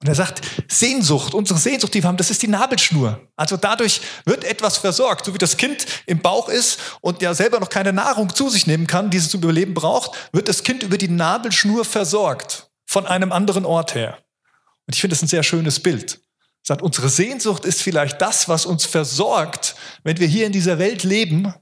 Und 0.02 0.08
er 0.08 0.14
sagt, 0.14 0.42
Sehnsucht, 0.68 1.32
unsere 1.32 1.58
Sehnsucht, 1.58 1.94
die 1.94 2.02
wir 2.02 2.08
haben, 2.08 2.18
das 2.18 2.30
ist 2.30 2.42
die 2.42 2.48
Nabelschnur. 2.48 3.28
Also 3.34 3.56
dadurch 3.56 4.02
wird 4.26 4.44
etwas 4.44 4.76
versorgt, 4.76 5.24
so 5.24 5.32
wie 5.32 5.38
das 5.38 5.56
Kind 5.56 5.86
im 6.04 6.20
Bauch 6.20 6.50
ist 6.50 6.78
und 7.00 7.22
ja 7.22 7.32
selber 7.32 7.60
noch 7.60 7.70
keine 7.70 7.94
Nahrung 7.94 8.34
zu 8.34 8.50
sich 8.50 8.66
nehmen 8.66 8.86
kann, 8.86 9.10
die 9.10 9.16
es 9.16 9.30
zum 9.30 9.42
Überleben 9.42 9.72
braucht, 9.72 10.10
wird 10.32 10.48
das 10.48 10.62
Kind 10.62 10.82
über 10.82 10.98
die 10.98 11.08
Nabelschnur 11.08 11.84
versorgt, 11.84 12.70
von 12.84 13.06
einem 13.06 13.32
anderen 13.32 13.64
Ort 13.64 13.94
her. 13.94 14.18
Und 14.86 14.94
ich 14.94 15.00
finde 15.00 15.14
das 15.14 15.22
ein 15.22 15.28
sehr 15.28 15.42
schönes 15.42 15.80
Bild. 15.80 16.20
Er 16.64 16.74
sagt, 16.74 16.82
unsere 16.82 17.08
Sehnsucht 17.08 17.64
ist 17.64 17.80
vielleicht 17.80 18.20
das, 18.20 18.48
was 18.48 18.66
uns 18.66 18.84
versorgt, 18.84 19.76
wenn 20.04 20.18
wir 20.18 20.26
hier 20.26 20.46
in 20.46 20.52
dieser 20.52 20.78
Welt 20.78 21.04
leben 21.04 21.54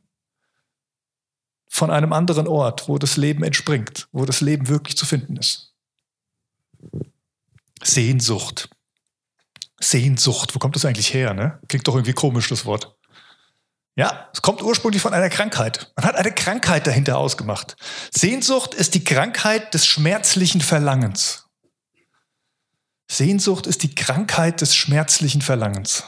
von 1.68 1.90
einem 1.90 2.12
anderen 2.12 2.48
Ort, 2.48 2.88
wo 2.88 2.98
das 2.98 3.16
Leben 3.16 3.44
entspringt, 3.44 4.08
wo 4.12 4.24
das 4.24 4.40
Leben 4.40 4.68
wirklich 4.68 4.96
zu 4.96 5.06
finden 5.06 5.36
ist. 5.36 5.74
Sehnsucht. 7.84 8.68
Sehnsucht, 9.80 10.54
wo 10.54 10.58
kommt 10.58 10.76
das 10.76 10.84
eigentlich 10.84 11.12
her? 11.12 11.34
Ne? 11.34 11.60
Klingt 11.68 11.86
doch 11.86 11.94
irgendwie 11.94 12.12
komisch, 12.12 12.48
das 12.48 12.64
Wort. 12.64 12.96
Ja, 13.96 14.28
es 14.32 14.42
kommt 14.42 14.60
ursprünglich 14.60 15.02
von 15.02 15.14
einer 15.14 15.30
Krankheit. 15.30 15.92
Man 15.96 16.04
hat 16.04 16.16
eine 16.16 16.32
Krankheit 16.32 16.86
dahinter 16.86 17.16
ausgemacht. 17.18 17.76
Sehnsucht 18.12 18.74
ist 18.74 18.94
die 18.94 19.04
Krankheit 19.04 19.72
des 19.72 19.86
schmerzlichen 19.86 20.60
Verlangens. 20.60 21.44
Sehnsucht 23.08 23.66
ist 23.66 23.82
die 23.82 23.94
Krankheit 23.94 24.60
des 24.60 24.74
schmerzlichen 24.74 25.42
Verlangens. 25.42 26.04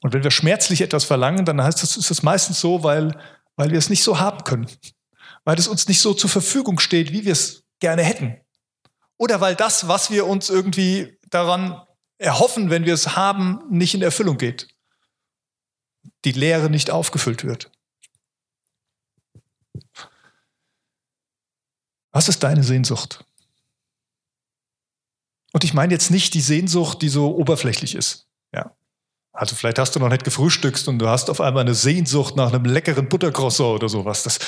Und 0.00 0.12
wenn 0.12 0.22
wir 0.22 0.30
schmerzlich 0.30 0.80
etwas 0.80 1.04
verlangen, 1.04 1.44
dann 1.44 1.62
heißt 1.62 1.82
das, 1.82 1.96
ist 1.96 2.10
es 2.10 2.22
meistens 2.22 2.60
so, 2.60 2.82
weil, 2.82 3.18
weil 3.56 3.70
wir 3.70 3.78
es 3.78 3.88
nicht 3.88 4.02
so 4.02 4.20
haben 4.20 4.44
können. 4.44 4.68
Weil 5.44 5.58
es 5.58 5.68
uns 5.68 5.88
nicht 5.88 6.00
so 6.00 6.14
zur 6.14 6.30
Verfügung 6.30 6.78
steht, 6.78 7.12
wie 7.12 7.24
wir 7.24 7.32
es 7.32 7.61
gerne 7.82 8.02
hätten. 8.02 8.40
Oder 9.18 9.42
weil 9.42 9.54
das, 9.54 9.86
was 9.88 10.10
wir 10.10 10.26
uns 10.26 10.48
irgendwie 10.48 11.18
daran 11.28 11.82
erhoffen, 12.16 12.70
wenn 12.70 12.86
wir 12.86 12.94
es 12.94 13.14
haben, 13.16 13.60
nicht 13.68 13.92
in 13.94 14.02
Erfüllung 14.02 14.38
geht. 14.38 14.68
Die 16.24 16.32
Leere 16.32 16.70
nicht 16.70 16.90
aufgefüllt 16.90 17.44
wird. 17.44 17.70
Was 22.12 22.28
ist 22.28 22.42
deine 22.42 22.62
Sehnsucht? 22.62 23.24
Und 25.52 25.64
ich 25.64 25.74
meine 25.74 25.92
jetzt 25.92 26.10
nicht 26.10 26.34
die 26.34 26.40
Sehnsucht, 26.40 27.02
die 27.02 27.08
so 27.08 27.36
oberflächlich 27.36 27.94
ist. 27.94 28.28
Ja. 28.54 28.74
Also 29.32 29.56
vielleicht 29.56 29.78
hast 29.78 29.94
du 29.96 30.00
noch 30.00 30.08
nicht 30.08 30.24
gefrühstückt 30.24 30.86
und 30.88 30.98
du 30.98 31.08
hast 31.08 31.30
auf 31.30 31.40
einmal 31.40 31.62
eine 31.62 31.74
Sehnsucht 31.74 32.36
nach 32.36 32.52
einem 32.52 32.64
leckeren 32.64 33.08
Buttercroissant 33.08 33.74
oder 33.76 33.88
sowas. 33.88 34.22
Das, 34.22 34.38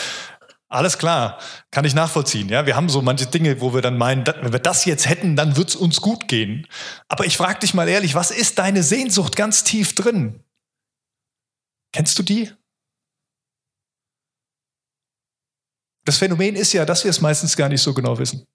alles 0.68 0.98
klar, 0.98 1.38
kann 1.70 1.84
ich 1.84 1.94
nachvollziehen. 1.94 2.48
Ja, 2.48 2.66
wir 2.66 2.74
haben 2.74 2.88
so 2.88 3.02
manche 3.02 3.26
Dinge, 3.26 3.60
wo 3.60 3.74
wir 3.74 3.82
dann 3.82 3.96
meinen, 3.98 4.26
wenn 4.26 4.52
wir 4.52 4.58
das 4.58 4.84
jetzt 4.84 5.08
hätten, 5.08 5.36
dann 5.36 5.56
wird 5.56 5.68
es 5.68 5.76
uns 5.76 6.00
gut 6.00 6.26
gehen. 6.26 6.66
Aber 7.08 7.26
ich 7.26 7.36
frage 7.36 7.60
dich 7.60 7.74
mal 7.74 7.88
ehrlich, 7.88 8.14
was 8.14 8.30
ist 8.30 8.58
deine 8.58 8.82
Sehnsucht 8.82 9.36
ganz 9.36 9.62
tief 9.64 9.94
drin? 9.94 10.42
Kennst 11.92 12.18
du 12.18 12.22
die? 12.22 12.50
Das 16.04 16.18
Phänomen 16.18 16.56
ist 16.56 16.72
ja, 16.72 16.84
dass 16.84 17.04
wir 17.04 17.10
es 17.10 17.20
meistens 17.20 17.56
gar 17.56 17.68
nicht 17.68 17.82
so 17.82 17.94
genau 17.94 18.18
wissen 18.18 18.46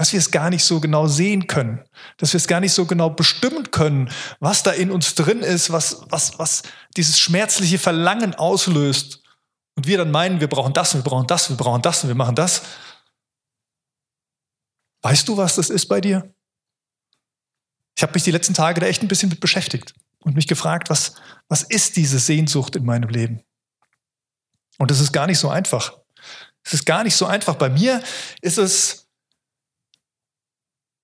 dass 0.00 0.14
wir 0.14 0.18
es 0.18 0.30
gar 0.30 0.48
nicht 0.48 0.64
so 0.64 0.80
genau 0.80 1.08
sehen 1.08 1.46
können, 1.46 1.84
dass 2.16 2.32
wir 2.32 2.38
es 2.38 2.48
gar 2.48 2.60
nicht 2.60 2.72
so 2.72 2.86
genau 2.86 3.10
bestimmen 3.10 3.70
können, 3.70 4.10
was 4.38 4.62
da 4.62 4.70
in 4.70 4.90
uns 4.90 5.14
drin 5.14 5.40
ist, 5.40 5.72
was, 5.72 6.00
was, 6.08 6.38
was 6.38 6.62
dieses 6.96 7.18
schmerzliche 7.18 7.78
Verlangen 7.78 8.34
auslöst. 8.34 9.19
Und 9.80 9.86
wir 9.86 9.96
dann 9.96 10.10
meinen, 10.10 10.40
wir 10.40 10.48
brauchen 10.48 10.74
das, 10.74 10.92
wir 10.92 11.00
brauchen 11.00 11.26
das, 11.26 11.48
wir 11.48 11.56
brauchen 11.56 11.80
das 11.80 12.02
und 12.04 12.08
wir 12.08 12.14
machen 12.14 12.34
das. 12.34 12.60
Weißt 15.00 15.26
du, 15.26 15.38
was 15.38 15.54
das 15.54 15.70
ist 15.70 15.86
bei 15.86 16.02
dir? 16.02 16.34
Ich 17.96 18.02
habe 18.02 18.12
mich 18.12 18.24
die 18.24 18.30
letzten 18.30 18.52
Tage 18.52 18.78
da 18.78 18.86
echt 18.86 19.00
ein 19.00 19.08
bisschen 19.08 19.30
mit 19.30 19.40
beschäftigt 19.40 19.94
und 20.18 20.34
mich 20.34 20.46
gefragt, 20.46 20.90
was, 20.90 21.14
was 21.48 21.62
ist 21.62 21.96
diese 21.96 22.18
Sehnsucht 22.18 22.76
in 22.76 22.84
meinem 22.84 23.08
Leben? 23.08 23.42
Und 24.76 24.90
es 24.90 25.00
ist 25.00 25.12
gar 25.12 25.26
nicht 25.26 25.38
so 25.38 25.48
einfach. 25.48 25.96
Es 26.62 26.74
ist 26.74 26.84
gar 26.84 27.02
nicht 27.02 27.16
so 27.16 27.24
einfach. 27.24 27.54
Bei 27.54 27.70
mir 27.70 28.02
ist 28.42 28.58
es 28.58 29.08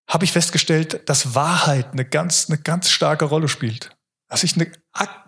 habe 0.07 0.27
ich 0.27 0.33
festgestellt, 0.33 1.09
dass 1.09 1.35
Wahrheit 1.35 1.93
eine 1.93 2.05
ganz, 2.05 2.51
eine 2.51 2.59
ganz 2.59 2.91
starke 2.91 3.25
Rolle 3.25 3.49
spielt. 3.49 3.96
Dass 4.29 4.43
ich 4.43 4.57
eine 4.57 4.71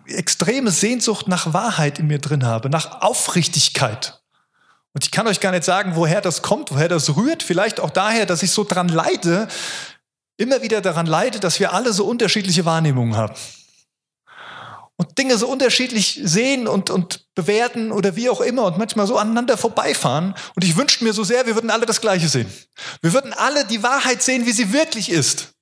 extreme 0.05 0.71
Sehnsucht 0.71 1.27
nach 1.27 1.53
Wahrheit 1.53 1.99
in 1.99 2.07
mir 2.07 2.19
drin 2.19 2.45
habe, 2.45 2.69
nach 2.69 3.01
Aufrichtigkeit. 3.01 4.21
Und 4.93 5.03
ich 5.05 5.11
kann 5.11 5.27
euch 5.27 5.39
gar 5.39 5.51
nicht 5.51 5.63
sagen, 5.63 5.95
woher 5.95 6.21
das 6.21 6.41
kommt, 6.41 6.71
woher 6.71 6.89
das 6.89 7.15
rührt. 7.15 7.43
Vielleicht 7.43 7.79
auch 7.79 7.91
daher, 7.91 8.25
dass 8.25 8.43
ich 8.43 8.51
so 8.51 8.63
dran 8.63 8.89
leide, 8.89 9.47
immer 10.37 10.61
wieder 10.61 10.81
daran 10.81 11.05
leide, 11.05 11.39
dass 11.39 11.59
wir 11.59 11.73
alle 11.73 11.93
so 11.93 12.05
unterschiedliche 12.05 12.65
Wahrnehmungen 12.65 13.15
haben 13.15 13.35
und 14.99 15.17
Dinge 15.17 15.37
so 15.37 15.47
unterschiedlich 15.47 16.19
sehen 16.21 16.67
und, 16.67 16.89
und 16.89 17.25
bewerten 17.33 17.93
oder 17.93 18.17
wie 18.17 18.29
auch 18.29 18.41
immer 18.41 18.65
und 18.65 18.77
manchmal 18.77 19.07
so 19.07 19.17
aneinander 19.17 19.57
vorbeifahren. 19.57 20.35
Und 20.55 20.65
ich 20.65 20.75
wünschte 20.75 21.05
mir 21.05 21.13
so 21.13 21.23
sehr, 21.23 21.45
wir 21.45 21.55
würden 21.55 21.69
alle 21.69 21.85
das 21.85 22.01
Gleiche 22.01 22.27
sehen. 22.27 22.51
Wir 23.01 23.13
würden 23.13 23.31
alle 23.31 23.63
die 23.63 23.81
Wahrheit 23.81 24.21
sehen, 24.21 24.45
wie 24.45 24.51
sie 24.51 24.73
wirklich 24.73 25.09
ist. 25.09 25.53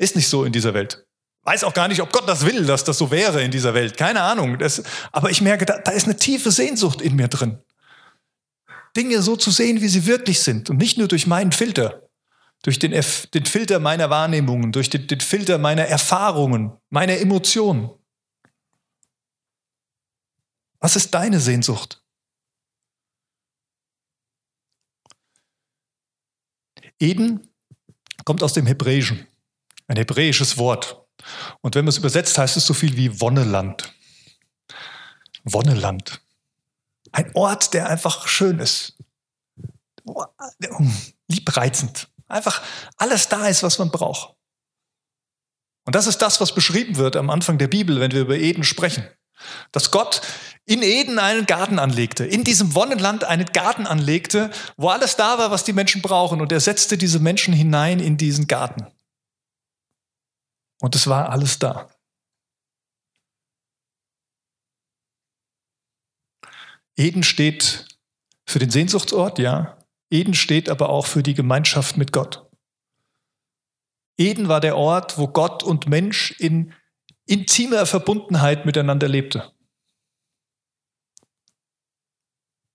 Ist 0.00 0.16
nicht 0.16 0.28
so 0.28 0.44
in 0.44 0.52
dieser 0.52 0.74
Welt. 0.74 1.06
Weiß 1.42 1.64
auch 1.64 1.74
gar 1.74 1.88
nicht, 1.88 2.00
ob 2.00 2.12
Gott 2.12 2.28
das 2.28 2.44
will, 2.46 2.64
dass 2.64 2.84
das 2.84 2.98
so 2.98 3.10
wäre 3.10 3.42
in 3.42 3.50
dieser 3.50 3.74
Welt. 3.74 3.96
Keine 3.96 4.22
Ahnung. 4.22 4.58
Das, 4.58 4.82
aber 5.12 5.30
ich 5.30 5.40
merke, 5.40 5.66
da, 5.66 5.78
da 5.78 5.90
ist 5.90 6.04
eine 6.04 6.16
tiefe 6.16 6.50
Sehnsucht 6.50 7.00
in 7.00 7.16
mir 7.16 7.28
drin. 7.28 7.58
Dinge 8.96 9.22
so 9.22 9.36
zu 9.36 9.50
sehen, 9.50 9.80
wie 9.80 9.88
sie 9.88 10.06
wirklich 10.06 10.40
sind 10.40 10.70
und 10.70 10.78
nicht 10.78 10.98
nur 10.98 11.08
durch 11.08 11.26
meinen 11.26 11.52
Filter 11.52 12.02
durch 12.62 12.78
den, 12.78 12.92
den 12.92 13.46
Filter 13.46 13.78
meiner 13.78 14.10
Wahrnehmungen, 14.10 14.72
durch 14.72 14.90
den, 14.90 15.06
den 15.06 15.20
Filter 15.20 15.58
meiner 15.58 15.84
Erfahrungen, 15.84 16.76
meiner 16.90 17.16
Emotionen. 17.18 17.90
Was 20.78 20.96
ist 20.96 21.12
deine 21.14 21.40
Sehnsucht? 21.40 22.02
Eden 26.98 27.48
kommt 28.24 28.42
aus 28.42 28.52
dem 28.52 28.66
Hebräischen, 28.66 29.26
ein 29.90 29.96
hebräisches 29.96 30.56
Wort. 30.56 31.04
Und 31.62 31.74
wenn 31.74 31.84
man 31.84 31.90
es 31.90 31.98
übersetzt, 31.98 32.38
heißt 32.38 32.56
es 32.56 32.64
so 32.64 32.74
viel 32.74 32.96
wie 32.96 33.20
Wonneland. 33.20 33.92
Wonneland. 35.42 36.22
Ein 37.10 37.32
Ort, 37.34 37.74
der 37.74 37.88
einfach 37.88 38.28
schön 38.28 38.60
ist. 38.60 38.96
Liebreizend. 41.26 42.08
Einfach 42.28 42.62
alles 42.98 43.28
da 43.28 43.48
ist, 43.48 43.64
was 43.64 43.80
man 43.80 43.90
braucht. 43.90 44.36
Und 45.86 45.96
das 45.96 46.06
ist 46.06 46.18
das, 46.18 46.40
was 46.40 46.54
beschrieben 46.54 46.96
wird 46.96 47.16
am 47.16 47.28
Anfang 47.28 47.58
der 47.58 47.66
Bibel, 47.66 47.98
wenn 47.98 48.12
wir 48.12 48.20
über 48.20 48.36
Eden 48.36 48.62
sprechen. 48.62 49.04
Dass 49.72 49.90
Gott 49.90 50.20
in 50.66 50.82
Eden 50.82 51.18
einen 51.18 51.46
Garten 51.46 51.80
anlegte, 51.80 52.24
in 52.24 52.44
diesem 52.44 52.76
Wonnenland 52.76 53.24
einen 53.24 53.46
Garten 53.46 53.88
anlegte, 53.88 54.50
wo 54.76 54.90
alles 54.90 55.16
da 55.16 55.38
war, 55.38 55.50
was 55.50 55.64
die 55.64 55.72
Menschen 55.72 56.00
brauchen. 56.00 56.40
Und 56.40 56.52
er 56.52 56.60
setzte 56.60 56.96
diese 56.96 57.18
Menschen 57.18 57.52
hinein 57.52 57.98
in 57.98 58.16
diesen 58.16 58.46
Garten. 58.46 58.86
Und 60.80 60.96
es 60.96 61.06
war 61.06 61.28
alles 61.30 61.58
da. 61.58 61.88
Eden 66.96 67.22
steht 67.22 67.86
für 68.46 68.58
den 68.58 68.70
Sehnsuchtsort, 68.70 69.38
ja. 69.38 69.78
Eden 70.10 70.34
steht 70.34 70.68
aber 70.68 70.88
auch 70.88 71.06
für 71.06 71.22
die 71.22 71.34
Gemeinschaft 71.34 71.96
mit 71.96 72.12
Gott. 72.12 72.50
Eden 74.18 74.48
war 74.48 74.60
der 74.60 74.76
Ort, 74.76 75.16
wo 75.16 75.28
Gott 75.28 75.62
und 75.62 75.86
Mensch 75.86 76.32
in 76.32 76.74
intimer 77.26 77.86
Verbundenheit 77.86 78.66
miteinander 78.66 79.08
lebte. 79.08 79.54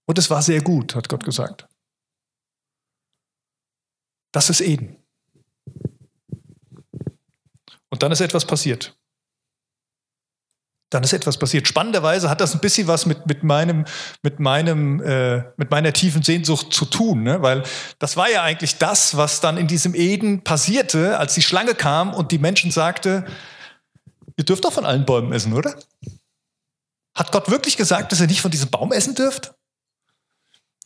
Und 0.07 0.17
es 0.17 0.29
war 0.29 0.41
sehr 0.41 0.61
gut, 0.61 0.95
hat 0.95 1.09
Gott 1.09 1.23
gesagt. 1.23 1.67
Das 4.31 4.49
ist 4.49 4.61
Eden. 4.61 5.04
Und 7.95 8.03
dann 8.03 8.11
ist 8.11 8.19
etwas 8.19 8.45
passiert 8.45 8.93
dann 10.95 11.03
ist 11.03 11.13
etwas 11.13 11.37
passiert. 11.37 11.67
Spannenderweise 11.67 12.29
hat 12.29 12.41
das 12.41 12.53
ein 12.53 12.61
bisschen 12.61 12.87
was 12.87 13.05
mit, 13.05 13.25
mit, 13.25 13.43
meinem, 13.43 13.85
mit, 14.21 14.39
meinem, 14.39 15.01
äh, 15.01 15.43
mit 15.57 15.69
meiner 15.69 15.91
tiefen 15.91 16.23
Sehnsucht 16.23 16.73
zu 16.73 16.85
tun, 16.85 17.23
ne? 17.23 17.41
weil 17.41 17.63
das 17.99 18.15
war 18.15 18.29
ja 18.29 18.43
eigentlich 18.43 18.77
das, 18.77 19.17
was 19.17 19.41
dann 19.41 19.57
in 19.57 19.67
diesem 19.67 19.93
Eden 19.93 20.43
passierte, 20.43 21.17
als 21.19 21.33
die 21.33 21.41
Schlange 21.41 21.75
kam 21.75 22.13
und 22.13 22.31
die 22.31 22.37
Menschen 22.37 22.71
sagte, 22.71 23.25
ihr 24.37 24.45
dürft 24.45 24.63
doch 24.63 24.71
von 24.71 24.85
allen 24.85 25.05
Bäumen 25.05 25.33
essen, 25.33 25.51
oder? 25.51 25.75
Hat 27.13 27.31
Gott 27.31 27.49
wirklich 27.51 27.75
gesagt, 27.75 28.11
dass 28.11 28.21
ihr 28.21 28.27
nicht 28.27 28.41
von 28.41 28.51
diesem 28.51 28.69
Baum 28.69 28.93
essen 28.93 29.15
dürft? 29.15 29.53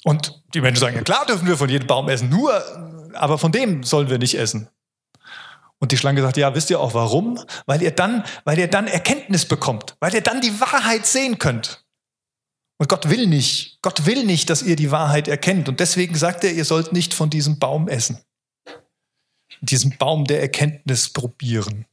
Und 0.03 0.41
die 0.55 0.61
Menschen 0.61 0.79
sagen, 0.79 0.95
ja 0.95 1.03
klar 1.03 1.25
dürfen 1.27 1.45
wir 1.45 1.57
von 1.57 1.69
jedem 1.69 1.87
Baum 1.87 2.09
essen, 2.09 2.29
nur, 2.29 3.11
aber 3.13 3.37
von 3.37 3.51
dem 3.51 3.83
sollen 3.83 4.09
wir 4.09 4.17
nicht 4.17 4.35
essen. 4.35 4.69
Und 5.79 5.91
die 5.93 5.97
Schlange 5.97 6.21
sagt, 6.21 6.37
ja, 6.37 6.53
wisst 6.53 6.69
ihr 6.69 6.79
auch 6.79 6.93
warum? 6.93 7.39
Weil 7.65 7.81
ihr 7.81 7.91
dann, 7.91 8.23
weil 8.43 8.59
ihr 8.59 8.67
dann 8.67 8.87
Erkenntnis 8.87 9.45
bekommt, 9.45 9.95
weil 9.99 10.13
ihr 10.13 10.21
dann 10.21 10.41
die 10.41 10.59
Wahrheit 10.59 11.05
sehen 11.05 11.39
könnt. 11.39 11.85
Und 12.77 12.87
Gott 12.87 13.09
will 13.09 13.27
nicht, 13.27 13.81
Gott 13.81 14.05
will 14.05 14.25
nicht, 14.25 14.49
dass 14.49 14.61
ihr 14.61 14.75
die 14.75 14.91
Wahrheit 14.91 15.27
erkennt. 15.27 15.67
Und 15.67 15.79
deswegen 15.79 16.15
sagt 16.15 16.43
er, 16.43 16.53
ihr 16.53 16.65
sollt 16.65 16.93
nicht 16.93 17.13
von 17.13 17.29
diesem 17.29 17.59
Baum 17.59 17.87
essen. 17.87 18.19
Diesen 19.61 19.97
Baum 19.97 20.25
der 20.25 20.41
Erkenntnis 20.41 21.09
probieren. 21.09 21.85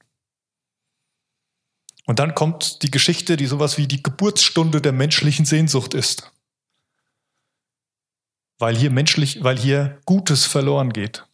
Und 2.06 2.20
dann 2.20 2.36
kommt 2.36 2.82
die 2.82 2.90
Geschichte, 2.92 3.36
die 3.36 3.46
sowas 3.46 3.78
wie 3.78 3.88
die 3.88 4.02
Geburtsstunde 4.02 4.80
der 4.80 4.92
menschlichen 4.92 5.44
Sehnsucht 5.44 5.92
ist. 5.92 6.32
Weil 8.58 8.76
hier 8.76 8.90
menschlich, 8.90 9.42
weil 9.42 9.58
hier 9.58 10.00
Gutes 10.04 10.46
verloren 10.46 10.92
geht. 10.92 11.25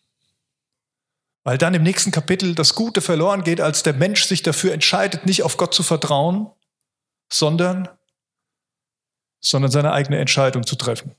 Weil 1.45 1.59
dann 1.59 1.75
im 1.75 1.83
nächsten 1.83 2.13
Kapitel 2.13 2.55
das 2.55 2.75
Gute 2.75 3.01
verloren 3.01 3.43
geht, 3.43 3.61
als 3.61 3.83
der 3.83 3.95
Mensch 3.95 4.25
sich 4.25 4.43
dafür 4.43 4.73
entscheidet, 4.73 5.27
nicht 5.27 5.43
auf 5.43 5.57
Gott 5.57 5.75
zu 5.75 5.83
vertrauen, 5.83 6.51
sondern, 7.33 7.89
sondern 9.41 9.71
seine 9.71 9.93
eigene 9.93 10.19
Entscheidung 10.19 10.65
zu 10.65 10.77
treffen. 10.77 11.17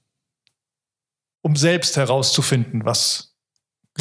Um 1.42 1.56
selbst 1.58 1.98
herauszufinden, 1.98 2.86
was 2.86 3.36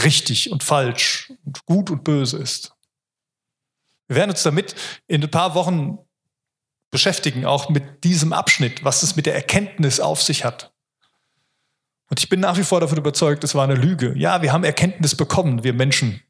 richtig 0.05 0.51
und 0.53 0.63
falsch 0.63 1.33
und 1.45 1.67
gut 1.67 1.91
und 1.91 2.05
böse 2.05 2.39
ist. 2.39 2.73
Wir 4.07 4.17
werden 4.17 4.31
uns 4.31 4.43
damit 4.43 4.75
in 5.07 5.23
ein 5.23 5.31
paar 5.31 5.55
Wochen 5.55 5.99
beschäftigen, 6.91 7.47
auch 7.47 7.69
mit 7.69 8.05
diesem 8.05 8.33
Abschnitt, 8.33 8.85
was 8.85 9.03
es 9.03 9.17
mit 9.17 9.27
der 9.27 9.35
Erkenntnis 9.35 9.99
auf 9.99 10.23
sich 10.23 10.45
hat. 10.45 10.72
Und 12.13 12.21
ich 12.21 12.29
bin 12.29 12.41
nach 12.41 12.59
wie 12.59 12.63
vor 12.63 12.79
davon 12.79 12.99
überzeugt, 12.99 13.43
es 13.43 13.55
war 13.55 13.65
eine 13.65 13.75
Lüge. 13.75 14.13
Ja, 14.19 14.43
wir 14.43 14.53
haben 14.53 14.65
Erkenntnis 14.65 15.15
bekommen, 15.15 15.65
wir 15.65 15.73
Menschen, 15.73 16.21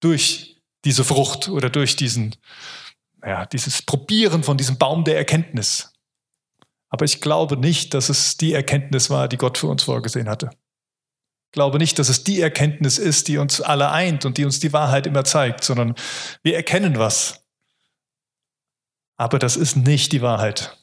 durch 0.00 0.62
diese 0.82 1.04
Frucht 1.04 1.50
oder 1.50 1.68
durch 1.68 1.94
diesen, 1.94 2.34
ja, 3.22 3.44
dieses 3.44 3.82
Probieren 3.82 4.42
von 4.42 4.56
diesem 4.56 4.78
Baum 4.78 5.04
der 5.04 5.18
Erkenntnis. 5.18 5.92
Aber 6.88 7.04
ich 7.04 7.20
glaube 7.20 7.58
nicht, 7.58 7.92
dass 7.92 8.08
es 8.08 8.38
die 8.38 8.54
Erkenntnis 8.54 9.10
war, 9.10 9.28
die 9.28 9.36
Gott 9.36 9.58
für 9.58 9.66
uns 9.66 9.82
vorgesehen 9.82 10.30
hatte. 10.30 10.48
glaube 11.52 11.76
nicht, 11.76 11.98
dass 11.98 12.08
es 12.08 12.24
die 12.24 12.40
Erkenntnis 12.40 12.96
ist, 12.96 13.28
die 13.28 13.36
uns 13.36 13.60
alle 13.60 13.90
eint 13.90 14.24
und 14.24 14.38
die 14.38 14.46
uns 14.46 14.58
die 14.58 14.72
Wahrheit 14.72 15.06
immer 15.06 15.24
zeigt, 15.24 15.64
sondern 15.64 15.94
wir 16.42 16.56
erkennen 16.56 16.98
was. 16.98 17.44
Aber 19.18 19.38
das 19.38 19.58
ist 19.58 19.76
nicht 19.76 20.12
die 20.12 20.22
Wahrheit. 20.22 20.79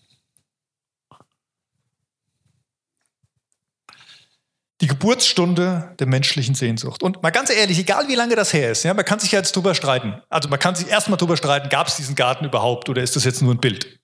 Die 4.81 4.87
Geburtsstunde 4.87 5.95
der 5.97 6.07
menschlichen 6.07 6.53
Sehnsucht. 6.53 7.01
Und 7.01 7.23
mal 7.23 7.31
ganz 7.31 7.49
ehrlich, 7.49 7.79
egal 7.79 8.07
wie 8.07 8.15
lange 8.15 8.35
das 8.35 8.53
her 8.53 8.71
ist, 8.71 8.83
ja, 8.83 8.93
man 8.93 9.05
kann 9.05 9.19
sich 9.19 9.31
ja 9.31 9.39
jetzt 9.39 9.55
drüber 9.55 9.73
streiten. 9.73 10.21
Also 10.29 10.49
man 10.49 10.59
kann 10.59 10.75
sich 10.75 10.87
erstmal 10.87 11.17
drüber 11.17 11.35
streiten, 11.35 11.69
gab 11.69 11.87
es 11.87 11.95
diesen 11.95 12.15
Garten 12.15 12.45
überhaupt 12.45 12.87
oder 12.89 13.01
ist 13.01 13.15
das 13.15 13.23
jetzt 13.23 13.41
nur 13.41 13.53
ein 13.53 13.59
Bild? 13.59 13.99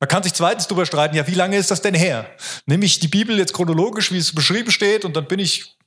Man 0.00 0.08
kann 0.08 0.22
sich 0.22 0.34
zweitens 0.34 0.66
darüber 0.66 0.86
streiten, 0.86 1.16
ja, 1.16 1.26
wie 1.26 1.34
lange 1.34 1.56
ist 1.56 1.70
das 1.70 1.82
denn 1.82 1.94
her? 1.94 2.30
Nehme 2.66 2.84
ich 2.84 3.00
die 3.00 3.08
Bibel 3.08 3.38
jetzt 3.38 3.54
chronologisch, 3.54 4.12
wie 4.12 4.18
es 4.18 4.34
beschrieben 4.34 4.70
steht, 4.70 5.04
und 5.04 5.16
dann 5.16 5.26
bin 5.26 5.38
ich, 5.38 5.77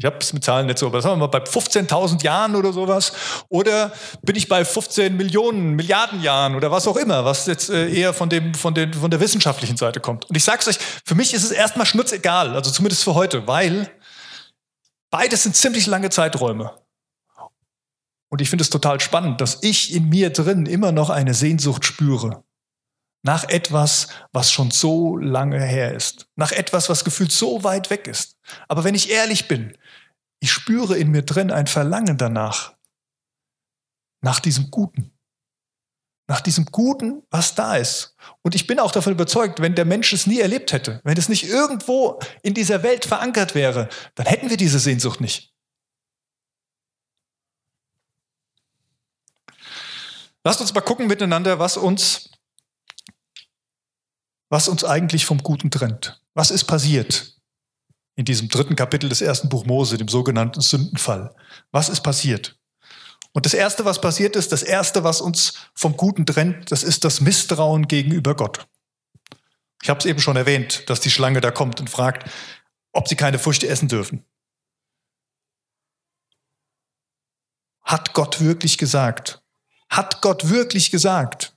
ich 0.00 0.06
habe 0.06 0.16
es 0.18 0.32
mit 0.32 0.42
Zahlen 0.42 0.66
nicht 0.66 0.78
so, 0.78 0.86
aber 0.86 1.02
sagen 1.02 1.20
wir 1.20 1.26
mal 1.26 1.38
bei 1.38 1.44
15.000 1.44 2.24
Jahren 2.24 2.56
oder 2.56 2.72
sowas, 2.72 3.12
oder 3.50 3.92
bin 4.22 4.34
ich 4.34 4.48
bei 4.48 4.64
15 4.64 5.14
Millionen, 5.14 5.74
Milliarden 5.76 6.22
Jahren 6.22 6.54
oder 6.54 6.70
was 6.70 6.88
auch 6.88 6.96
immer, 6.96 7.26
was 7.26 7.44
jetzt 7.44 7.68
äh, 7.68 7.92
eher 7.92 8.14
von, 8.14 8.30
dem, 8.30 8.54
von, 8.54 8.72
den, 8.72 8.94
von 8.94 9.10
der 9.10 9.20
wissenschaftlichen 9.20 9.76
Seite 9.76 10.00
kommt. 10.00 10.24
Und 10.24 10.34
ich 10.34 10.42
sage 10.42 10.60
es 10.60 10.68
euch, 10.68 10.78
für 11.04 11.14
mich 11.14 11.34
ist 11.34 11.44
es 11.44 11.50
erstmal 11.50 11.84
schnurzegal, 11.84 12.54
also 12.54 12.70
zumindest 12.70 13.04
für 13.04 13.14
heute, 13.14 13.46
weil 13.46 13.90
beides 15.10 15.42
sind 15.42 15.54
ziemlich 15.54 15.86
lange 15.86 16.08
Zeiträume. 16.08 16.72
Und 18.30 18.40
ich 18.40 18.48
finde 18.48 18.62
es 18.62 18.70
total 18.70 19.00
spannend, 19.00 19.42
dass 19.42 19.58
ich 19.60 19.92
in 19.92 20.08
mir 20.08 20.30
drin 20.30 20.64
immer 20.64 20.92
noch 20.92 21.10
eine 21.10 21.34
Sehnsucht 21.34 21.84
spüre 21.84 22.42
nach 23.22 23.44
etwas, 23.44 24.08
was 24.32 24.50
schon 24.50 24.70
so 24.70 25.16
lange 25.18 25.62
her 25.62 25.94
ist, 25.94 26.26
nach 26.36 26.52
etwas, 26.52 26.88
was 26.88 27.04
gefühlt 27.04 27.32
so 27.32 27.64
weit 27.64 27.90
weg 27.90 28.06
ist. 28.06 28.36
Aber 28.66 28.84
wenn 28.84 28.94
ich 28.94 29.10
ehrlich 29.10 29.46
bin, 29.46 29.76
ich 30.40 30.52
spüre 30.52 30.96
in 30.98 31.10
mir 31.10 31.22
drin 31.22 31.50
ein 31.50 31.66
Verlangen 31.66 32.16
danach, 32.16 32.74
nach 34.22 34.40
diesem 34.40 34.70
Guten, 34.70 35.12
nach 36.26 36.40
diesem 36.40 36.64
Guten, 36.66 37.22
was 37.30 37.54
da 37.54 37.76
ist. 37.76 38.16
Und 38.42 38.54
ich 38.54 38.66
bin 38.66 38.78
auch 38.78 38.90
davon 38.90 39.12
überzeugt, 39.12 39.60
wenn 39.60 39.74
der 39.74 39.84
Mensch 39.84 40.12
es 40.12 40.26
nie 40.26 40.40
erlebt 40.40 40.72
hätte, 40.72 41.00
wenn 41.04 41.16
es 41.16 41.28
nicht 41.28 41.44
irgendwo 41.44 42.18
in 42.42 42.54
dieser 42.54 42.82
Welt 42.82 43.04
verankert 43.04 43.54
wäre, 43.54 43.88
dann 44.14 44.26
hätten 44.26 44.50
wir 44.50 44.56
diese 44.56 44.78
Sehnsucht 44.78 45.20
nicht. 45.20 45.54
Lasst 50.42 50.62
uns 50.62 50.72
mal 50.72 50.80
gucken 50.80 51.06
miteinander, 51.06 51.58
was 51.58 51.76
uns 51.76 52.30
was 54.48 54.68
uns 54.68 54.82
eigentlich 54.82 55.26
vom 55.26 55.38
Guten 55.38 55.70
trennt. 55.70 56.20
Was 56.34 56.50
ist 56.50 56.64
passiert 56.64 57.39
in 58.16 58.24
diesem 58.24 58.48
dritten 58.48 58.76
Kapitel 58.76 59.08
des 59.08 59.20
ersten 59.20 59.48
Buch 59.48 59.64
Mose, 59.64 59.98
dem 59.98 60.08
sogenannten 60.08 60.60
Sündenfall? 60.60 61.34
Was 61.70 61.88
ist 61.88 62.02
passiert? 62.02 62.58
Und 63.32 63.46
das 63.46 63.54
Erste, 63.54 63.84
was 63.84 64.00
passiert 64.00 64.34
ist, 64.34 64.50
das 64.50 64.62
Erste, 64.62 65.04
was 65.04 65.20
uns 65.20 65.54
vom 65.74 65.96
Guten 65.96 66.26
trennt, 66.26 66.72
das 66.72 66.82
ist 66.82 67.04
das 67.04 67.20
Misstrauen 67.20 67.86
gegenüber 67.86 68.34
Gott. 68.34 68.66
Ich 69.82 69.88
habe 69.88 70.00
es 70.00 70.06
eben 70.06 70.20
schon 70.20 70.36
erwähnt, 70.36 70.88
dass 70.90 71.00
die 71.00 71.10
Schlange 71.10 71.40
da 71.40 71.50
kommt 71.50 71.80
und 71.80 71.88
fragt, 71.88 72.28
ob 72.92 73.08
sie 73.08 73.16
keine 73.16 73.38
Früchte 73.38 73.68
essen 73.68 73.88
dürfen. 73.88 74.24
Hat 77.82 78.12
Gott 78.12 78.40
wirklich 78.40 78.78
gesagt? 78.78 79.42
Hat 79.88 80.22
Gott 80.22 80.48
wirklich 80.48 80.90
gesagt? 80.90 81.56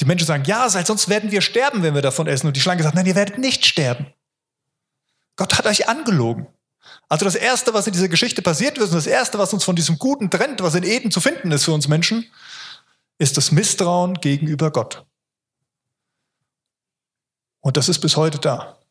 Die 0.00 0.04
Menschen 0.04 0.26
sagen, 0.26 0.44
ja, 0.44 0.68
sonst 0.68 1.08
werden 1.08 1.32
wir 1.32 1.40
sterben, 1.40 1.82
wenn 1.82 1.94
wir 1.94 2.02
davon 2.02 2.28
essen. 2.28 2.46
Und 2.46 2.56
die 2.56 2.60
Schlange 2.60 2.82
sagt, 2.82 2.94
nein, 2.94 3.06
ihr 3.06 3.16
werdet 3.16 3.38
nicht 3.38 3.66
sterben. 3.66 4.12
Gott 5.38 5.56
hat 5.56 5.66
euch 5.66 5.88
angelogen. 5.88 6.48
Also 7.08 7.24
das 7.24 7.36
Erste, 7.36 7.72
was 7.72 7.86
in 7.86 7.92
dieser 7.94 8.08
Geschichte 8.08 8.42
passiert 8.42 8.76
ist, 8.76 8.90
und 8.90 8.96
das 8.96 9.06
Erste, 9.06 9.38
was 9.38 9.54
uns 9.54 9.64
von 9.64 9.76
diesem 9.76 9.98
Guten 9.98 10.30
trennt, 10.30 10.62
was 10.62 10.74
in 10.74 10.82
Eden 10.82 11.10
zu 11.10 11.20
finden 11.20 11.52
ist 11.52 11.64
für 11.64 11.72
uns 11.72 11.88
Menschen, 11.88 12.30
ist 13.18 13.36
das 13.36 13.52
Misstrauen 13.52 14.14
gegenüber 14.14 14.70
Gott. 14.70 15.06
Und 17.60 17.76
das 17.76 17.88
ist 17.88 18.00
bis 18.00 18.16
heute 18.16 18.38
da. 18.38 18.82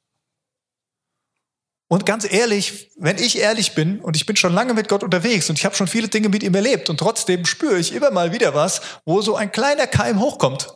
Und 1.90 2.06
ganz 2.06 2.30
ehrlich, 2.30 2.92
wenn 2.98 3.18
ich 3.18 3.38
ehrlich 3.38 3.76
bin, 3.76 4.00
und 4.00 4.16
ich 4.16 4.26
bin 4.26 4.36
schon 4.36 4.54
lange 4.54 4.74
mit 4.74 4.90
Gott 4.90 5.04
unterwegs 5.04 5.50
und 5.50 5.58
ich 5.58 5.66
habe 5.66 5.76
schon 5.76 5.88
viele 5.88 6.08
Dinge 6.08 6.30
mit 6.30 6.44
ihm 6.44 6.56
erlebt, 6.56 6.90
und 6.90 6.98
trotzdem 6.98 7.46
spüre 7.46 7.78
ich 7.78 7.94
immer 7.94 8.12
mal 8.12 8.32
wieder 8.32 8.54
was, 8.54 8.82
wo 9.06 9.22
so 9.22 9.36
ein 9.36 9.52
kleiner 9.52 9.88
Keim 9.88 10.20
hochkommt. 10.20 10.68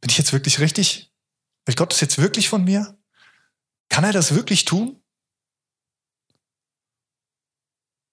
Bin 0.00 0.10
ich 0.10 0.18
jetzt 0.18 0.32
wirklich 0.32 0.60
richtig? 0.60 1.12
Will 1.66 1.74
Gott 1.74 1.92
das 1.92 2.00
jetzt 2.00 2.18
wirklich 2.18 2.48
von 2.48 2.64
mir? 2.64 2.96
Kann 3.92 4.04
er 4.04 4.12
das 4.12 4.34
wirklich 4.34 4.64
tun? 4.64 5.04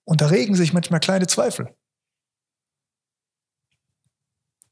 Und 0.03 0.19
da 0.19 0.27
regen 0.27 0.53
sich 0.53 0.73
manchmal 0.73 0.99
kleine 0.99 1.25
Zweifel. 1.25 1.73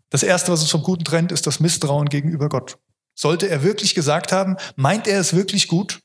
Das 0.10 0.22
Erste, 0.22 0.52
was 0.52 0.60
uns 0.60 0.70
vom 0.70 0.84
Guten 0.84 1.06
trennt, 1.06 1.32
ist 1.32 1.48
das 1.48 1.62
Misstrauen 1.62 2.10
gegenüber 2.10 2.50
Gott. 2.50 2.78
Sollte 3.15 3.48
er 3.48 3.63
wirklich 3.63 3.96
gesagt 3.96 4.34
haben, 4.34 4.58
meint 4.76 5.08
er 5.08 5.22
es 5.22 5.34
wirklich 5.34 5.70
gut? 5.70 6.02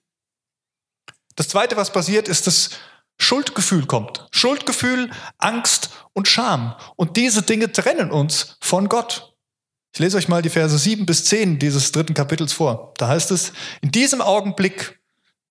Das 1.34 1.48
Zweite, 1.48 1.76
was 1.76 1.92
passiert, 1.92 2.28
ist, 2.28 2.46
dass 2.46 2.70
Schuldgefühl 3.18 3.86
kommt. 3.86 4.28
Schuldgefühl, 4.30 5.10
Angst 5.38 5.90
und 6.12 6.28
Scham. 6.28 6.76
Und 6.94 7.16
diese 7.16 7.42
Dinge 7.42 7.72
trennen 7.72 8.12
uns 8.12 8.56
von 8.60 8.88
Gott. 8.88 9.31
Ich 9.94 9.98
lese 9.98 10.16
euch 10.16 10.28
mal 10.28 10.40
die 10.40 10.48
Verse 10.48 10.76
7 10.76 11.04
bis 11.04 11.26
10 11.26 11.58
dieses 11.58 11.92
dritten 11.92 12.14
Kapitels 12.14 12.54
vor. 12.54 12.94
Da 12.96 13.08
heißt 13.08 13.30
es, 13.30 13.52
in 13.82 13.90
diesem 13.90 14.22
Augenblick, 14.22 14.98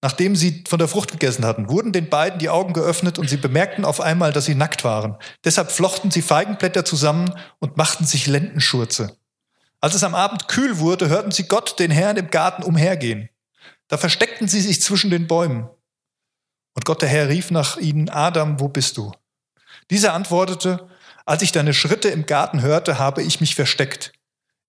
nachdem 0.02 0.36
sie 0.36 0.64
von 0.68 0.80
der 0.80 0.88
Frucht 0.88 1.12
gegessen 1.12 1.46
hatten, 1.46 1.70
wurden 1.70 1.92
den 1.92 2.10
beiden 2.10 2.40
die 2.40 2.50
Augen 2.50 2.74
geöffnet 2.74 3.20
und 3.20 3.30
sie 3.30 3.38
bemerkten 3.38 3.86
auf 3.86 4.02
einmal, 4.02 4.34
dass 4.34 4.46
sie 4.46 4.56
nackt 4.56 4.84
waren. 4.84 5.16
Deshalb 5.46 5.72
flochten 5.72 6.10
sie 6.10 6.24
Feigenblätter 6.24 6.84
zusammen 6.84 7.32
und 7.60 7.78
machten 7.78 8.06
sich 8.06 8.26
Lendenschurze. 8.26 9.16
Als 9.80 9.94
es 9.94 10.04
am 10.04 10.16
Abend 10.16 10.48
kühl 10.48 10.80
wurde, 10.80 11.08
hörten 11.10 11.32
sie 11.32 11.48
Gott, 11.48 11.78
den 11.78 11.92
Herrn, 11.92 12.18
im 12.18 12.32
Garten 12.32 12.64
umhergehen. 12.64 13.30
Da 13.90 13.98
versteckten 13.98 14.48
sie 14.48 14.62
sich 14.62 14.82
zwischen 14.82 15.12
den 15.12 15.28
Bäumen. 15.28 15.70
Und 16.74 16.86
Gott 16.86 17.04
der 17.04 17.10
Herr 17.10 17.30
rief 17.30 17.52
nach 17.52 17.78
ihnen, 17.78 18.10
Adam, 18.10 18.60
wo 18.60 18.70
bist 18.70 18.98
du? 18.98 19.12
Dieser 19.92 20.14
antwortete, 20.14 20.88
als 21.28 21.44
ich 21.44 21.52
deine 21.52 21.76
Schritte 21.76 22.10
im 22.10 22.26
Garten 22.26 22.62
hörte, 22.62 22.98
habe 22.98 23.22
ich 23.22 23.40
mich 23.40 23.54
versteckt. 23.54 24.14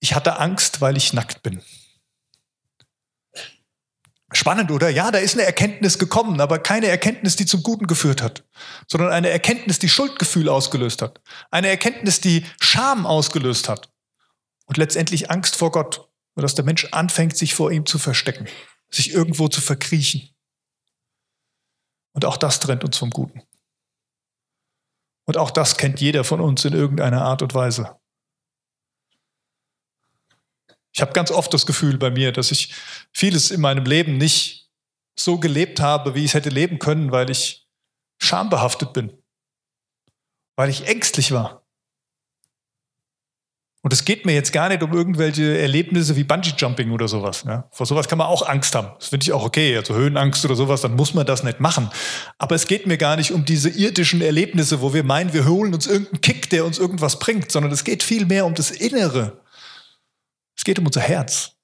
Ich 0.02 0.16
hatte 0.16 0.40
Angst, 0.40 0.80
weil 0.80 0.96
ich 0.96 1.12
nackt 1.12 1.44
bin. 1.44 1.62
Spannend, 4.32 4.72
oder? 4.72 4.88
Ja, 4.88 5.12
da 5.12 5.18
ist 5.18 5.34
eine 5.34 5.44
Erkenntnis 5.44 5.96
gekommen, 5.96 6.40
aber 6.40 6.58
keine 6.58 6.88
Erkenntnis, 6.88 7.36
die 7.36 7.46
zum 7.46 7.62
Guten 7.62 7.86
geführt 7.86 8.20
hat, 8.20 8.42
sondern 8.88 9.12
eine 9.12 9.28
Erkenntnis, 9.28 9.78
die 9.78 9.88
Schuldgefühl 9.88 10.48
ausgelöst 10.48 11.02
hat. 11.02 11.22
Eine 11.52 11.68
Erkenntnis, 11.68 12.20
die 12.20 12.44
Scham 12.60 13.06
ausgelöst 13.06 13.68
hat. 13.68 13.92
Und 14.66 14.76
letztendlich 14.76 15.30
Angst 15.30 15.54
vor 15.54 15.70
Gott, 15.70 16.10
dass 16.34 16.56
der 16.56 16.64
Mensch 16.64 16.86
anfängt, 16.86 17.36
sich 17.36 17.54
vor 17.54 17.70
ihm 17.70 17.86
zu 17.86 18.00
verstecken, 18.00 18.48
sich 18.90 19.12
irgendwo 19.12 19.46
zu 19.46 19.60
verkriechen. 19.60 20.34
Und 22.12 22.24
auch 22.24 22.38
das 22.38 22.58
trennt 22.58 22.82
uns 22.82 22.96
vom 22.96 23.10
Guten. 23.10 23.42
Und 25.26 25.36
auch 25.36 25.52
das 25.52 25.76
kennt 25.76 26.00
jeder 26.00 26.24
von 26.24 26.40
uns 26.40 26.64
in 26.64 26.72
irgendeiner 26.72 27.22
Art 27.22 27.42
und 27.42 27.54
Weise. 27.54 28.01
Ich 30.92 31.00
habe 31.00 31.12
ganz 31.12 31.30
oft 31.30 31.52
das 31.54 31.66
Gefühl 31.66 31.96
bei 31.96 32.10
mir, 32.10 32.32
dass 32.32 32.50
ich 32.50 32.74
vieles 33.12 33.50
in 33.50 33.60
meinem 33.60 33.84
Leben 33.84 34.18
nicht 34.18 34.70
so 35.18 35.38
gelebt 35.38 35.80
habe, 35.80 36.14
wie 36.14 36.20
ich 36.20 36.26
es 36.26 36.34
hätte 36.34 36.50
leben 36.50 36.78
können, 36.78 37.12
weil 37.12 37.30
ich 37.30 37.66
schambehaftet 38.18 38.92
bin, 38.92 39.12
weil 40.56 40.70
ich 40.70 40.86
ängstlich 40.86 41.32
war. 41.32 41.62
Und 43.84 43.92
es 43.92 44.04
geht 44.04 44.24
mir 44.24 44.32
jetzt 44.32 44.52
gar 44.52 44.68
nicht 44.68 44.80
um 44.84 44.92
irgendwelche 44.92 45.58
Erlebnisse 45.58 46.14
wie 46.14 46.22
Bungee-Jumping 46.22 46.92
oder 46.92 47.08
sowas. 47.08 47.42
Ja. 47.44 47.68
Vor 47.72 47.84
sowas 47.84 48.06
kann 48.06 48.16
man 48.16 48.28
auch 48.28 48.48
Angst 48.48 48.76
haben. 48.76 48.92
Das 49.00 49.08
finde 49.08 49.24
ich 49.24 49.32
auch 49.32 49.44
okay. 49.44 49.76
Also 49.76 49.94
Höhenangst 49.94 50.44
oder 50.44 50.54
sowas, 50.54 50.82
dann 50.82 50.94
muss 50.94 51.14
man 51.14 51.26
das 51.26 51.42
nicht 51.42 51.58
machen. 51.58 51.90
Aber 52.38 52.54
es 52.54 52.68
geht 52.68 52.86
mir 52.86 52.96
gar 52.96 53.16
nicht 53.16 53.32
um 53.32 53.44
diese 53.44 53.70
irdischen 53.70 54.22
Erlebnisse, 54.22 54.82
wo 54.82 54.94
wir 54.94 55.02
meinen, 55.02 55.32
wir 55.32 55.46
holen 55.46 55.74
uns 55.74 55.88
irgendeinen 55.88 56.20
Kick, 56.20 56.48
der 56.50 56.64
uns 56.64 56.78
irgendwas 56.78 57.18
bringt, 57.18 57.50
sondern 57.50 57.72
es 57.72 57.82
geht 57.82 58.04
viel 58.04 58.24
mehr 58.24 58.46
um 58.46 58.54
das 58.54 58.70
Innere, 58.70 59.41
es 60.62 60.64
geht 60.64 60.78
um 60.78 60.86
unser 60.86 61.00
Herz. 61.00 61.56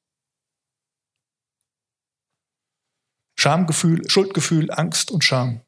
Schamgefühl, 3.38 4.10
Schuldgefühl, 4.10 4.72
Angst 4.72 5.12
und 5.12 5.22
Scham. 5.22 5.60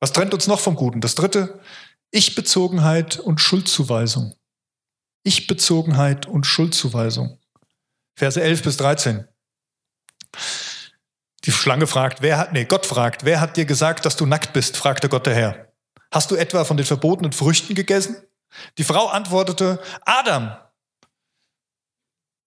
Was 0.00 0.12
trennt 0.12 0.34
uns 0.34 0.48
noch 0.48 0.58
vom 0.58 0.74
Guten? 0.74 1.00
Das 1.00 1.14
dritte, 1.14 1.60
Ich-Bezogenheit 2.10 3.20
und 3.20 3.40
Schuldzuweisung. 3.40 4.34
Ich-Bezogenheit 5.22 6.26
und 6.26 6.44
Schuldzuweisung. 6.44 7.38
Verse 8.16 8.42
11 8.42 8.62
bis 8.64 8.76
13. 8.78 9.28
Die 11.44 11.52
Schlange 11.52 11.86
fragt, 11.86 12.20
wer 12.20 12.38
hat, 12.38 12.52
nee, 12.52 12.64
Gott 12.64 12.84
fragt, 12.84 13.24
wer 13.24 13.40
hat 13.40 13.56
dir 13.56 13.64
gesagt, 13.64 14.04
dass 14.04 14.16
du 14.16 14.26
nackt 14.26 14.52
bist? 14.52 14.76
fragte 14.76 15.08
Gott 15.08 15.26
der 15.26 15.36
Herr. 15.36 15.72
Hast 16.10 16.32
du 16.32 16.34
etwa 16.34 16.64
von 16.64 16.76
den 16.76 16.86
verbotenen 16.86 17.30
Früchten 17.30 17.76
gegessen? 17.76 18.16
Die 18.76 18.82
Frau 18.82 19.06
antwortete, 19.06 19.80
Adam, 20.04 20.56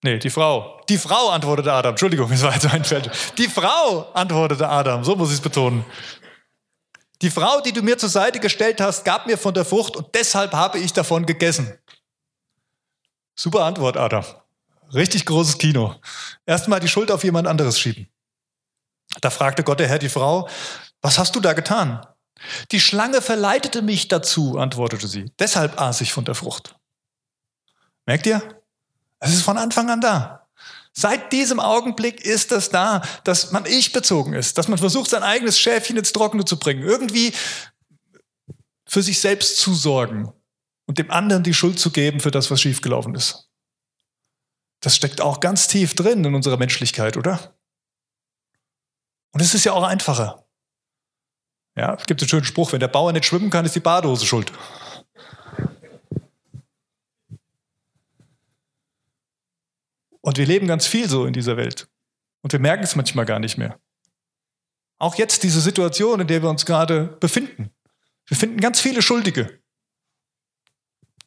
Nee, 0.03 0.17
die 0.17 0.29
Frau. 0.29 0.81
Die 0.89 0.97
Frau 0.97 1.29
antwortete 1.29 1.71
Adam. 1.71 1.91
Entschuldigung, 1.91 2.31
es 2.31 2.41
war 2.41 2.53
jetzt 2.53 2.65
ein 2.67 2.83
Feld. 2.83 3.09
Die 3.37 3.47
Frau 3.47 4.11
antwortete 4.13 4.67
Adam. 4.67 5.03
So 5.03 5.15
muss 5.15 5.29
ich 5.29 5.35
es 5.35 5.41
betonen. 5.41 5.85
Die 7.21 7.29
Frau, 7.29 7.61
die 7.61 7.71
du 7.71 7.83
mir 7.83 7.99
zur 7.99 8.09
Seite 8.09 8.39
gestellt 8.39 8.81
hast, 8.81 9.05
gab 9.05 9.27
mir 9.27 9.37
von 9.37 9.53
der 9.53 9.63
Frucht 9.63 9.95
und 9.95 10.07
deshalb 10.15 10.53
habe 10.53 10.79
ich 10.79 10.91
davon 10.91 11.27
gegessen. 11.27 11.77
Super 13.35 13.63
Antwort, 13.63 13.95
Adam. 13.95 14.25
Richtig 14.93 15.25
großes 15.25 15.59
Kino. 15.59 15.95
Erstmal 16.47 16.79
die 16.79 16.87
Schuld 16.87 17.11
auf 17.11 17.23
jemand 17.23 17.47
anderes 17.47 17.79
schieben. 17.79 18.09
Da 19.21 19.29
fragte 19.29 19.63
Gott 19.63 19.79
der 19.79 19.87
Herr 19.87 19.99
die 19.99 20.09
Frau, 20.09 20.49
was 21.01 21.19
hast 21.19 21.35
du 21.35 21.39
da 21.39 21.53
getan? 21.53 22.05
Die 22.71 22.79
Schlange 22.79 23.21
verleitete 23.21 23.83
mich 23.83 24.07
dazu, 24.07 24.57
antwortete 24.57 25.07
sie. 25.07 25.31
Deshalb 25.37 25.79
aß 25.79 26.01
ich 26.01 26.11
von 26.11 26.25
der 26.25 26.33
Frucht. 26.33 26.75
Merkt 28.07 28.25
ihr? 28.25 28.60
Es 29.21 29.33
ist 29.33 29.43
von 29.43 29.57
Anfang 29.57 29.89
an 29.89 30.01
da. 30.01 30.49
Seit 30.93 31.31
diesem 31.31 31.59
Augenblick 31.61 32.25
ist 32.25 32.51
es 32.51 32.69
da, 32.69 33.01
dass 33.23 33.51
man 33.51 33.65
ich 33.65 33.93
bezogen 33.93 34.33
ist, 34.33 34.57
dass 34.57 34.67
man 34.67 34.77
versucht, 34.77 35.09
sein 35.09 35.23
eigenes 35.23 35.57
Schäfchen 35.57 35.95
ins 35.95 36.11
Trockene 36.11 36.43
zu 36.43 36.59
bringen, 36.59 36.83
irgendwie 36.83 37.33
für 38.85 39.01
sich 39.01 39.21
selbst 39.21 39.57
zu 39.57 39.73
sorgen 39.73 40.33
und 40.85 40.97
dem 40.97 41.09
anderen 41.09 41.43
die 41.43 41.53
Schuld 41.53 41.79
zu 41.79 41.91
geben 41.91 42.19
für 42.19 42.31
das, 42.31 42.51
was 42.51 42.59
schiefgelaufen 42.59 43.15
ist. 43.15 43.49
Das 44.81 44.95
steckt 44.95 45.21
auch 45.21 45.39
ganz 45.39 45.67
tief 45.67 45.93
drin 45.95 46.25
in 46.25 46.35
unserer 46.35 46.57
Menschlichkeit, 46.57 47.15
oder? 47.15 47.55
Und 49.31 49.39
es 49.41 49.53
ist 49.53 49.63
ja 49.63 49.71
auch 49.71 49.83
einfacher. 49.83 50.45
Ja, 51.77 51.93
es 51.93 52.05
gibt 52.05 52.21
einen 52.21 52.27
schönen 52.27 52.43
Spruch, 52.43 52.73
wenn 52.73 52.81
der 52.81 52.89
Bauer 52.89 53.13
nicht 53.13 53.25
schwimmen 53.25 53.49
kann, 53.49 53.65
ist 53.65 53.75
die 53.75 53.79
Badehose 53.79 54.25
schuld. 54.25 54.51
Und 60.21 60.37
wir 60.37 60.45
leben 60.45 60.67
ganz 60.67 60.87
viel 60.87 61.09
so 61.09 61.25
in 61.25 61.33
dieser 61.33 61.57
Welt. 61.57 61.87
Und 62.41 62.53
wir 62.53 62.59
merken 62.59 62.83
es 62.83 62.95
manchmal 62.95 63.25
gar 63.25 63.39
nicht 63.39 63.57
mehr. 63.57 63.79
Auch 64.97 65.15
jetzt 65.15 65.43
diese 65.43 65.61
Situation, 65.61 66.19
in 66.19 66.27
der 66.27 66.43
wir 66.43 66.49
uns 66.49 66.65
gerade 66.65 67.17
befinden. 67.19 67.71
Wir 68.27 68.37
finden 68.37 68.59
ganz 68.59 68.79
viele 68.79 69.01
Schuldige. 69.01 69.59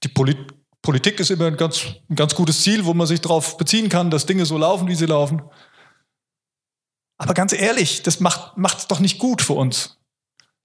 Die 0.02 0.09
Polit 0.09 0.54
Politik 0.85 1.18
ist 1.18 1.30
immer 1.30 1.46
ein 1.46 1.57
ganz, 1.57 1.87
ein 2.11 2.14
ganz 2.14 2.35
gutes 2.35 2.62
Ziel, 2.62 2.85
wo 2.85 2.92
man 2.92 3.07
sich 3.07 3.22
darauf 3.22 3.57
beziehen 3.57 3.88
kann, 3.88 4.11
dass 4.11 4.26
Dinge 4.26 4.44
so 4.44 4.59
laufen, 4.59 4.87
wie 4.87 4.94
sie 4.94 5.07
laufen. 5.07 5.40
Aber 7.16 7.33
ganz 7.33 7.54
ehrlich, 7.54 8.02
das 8.02 8.20
macht 8.20 8.78
es 8.78 8.87
doch 8.87 9.00
nicht 9.00 9.18
gut 9.18 9.40
für 9.40 9.54
uns. 9.54 9.98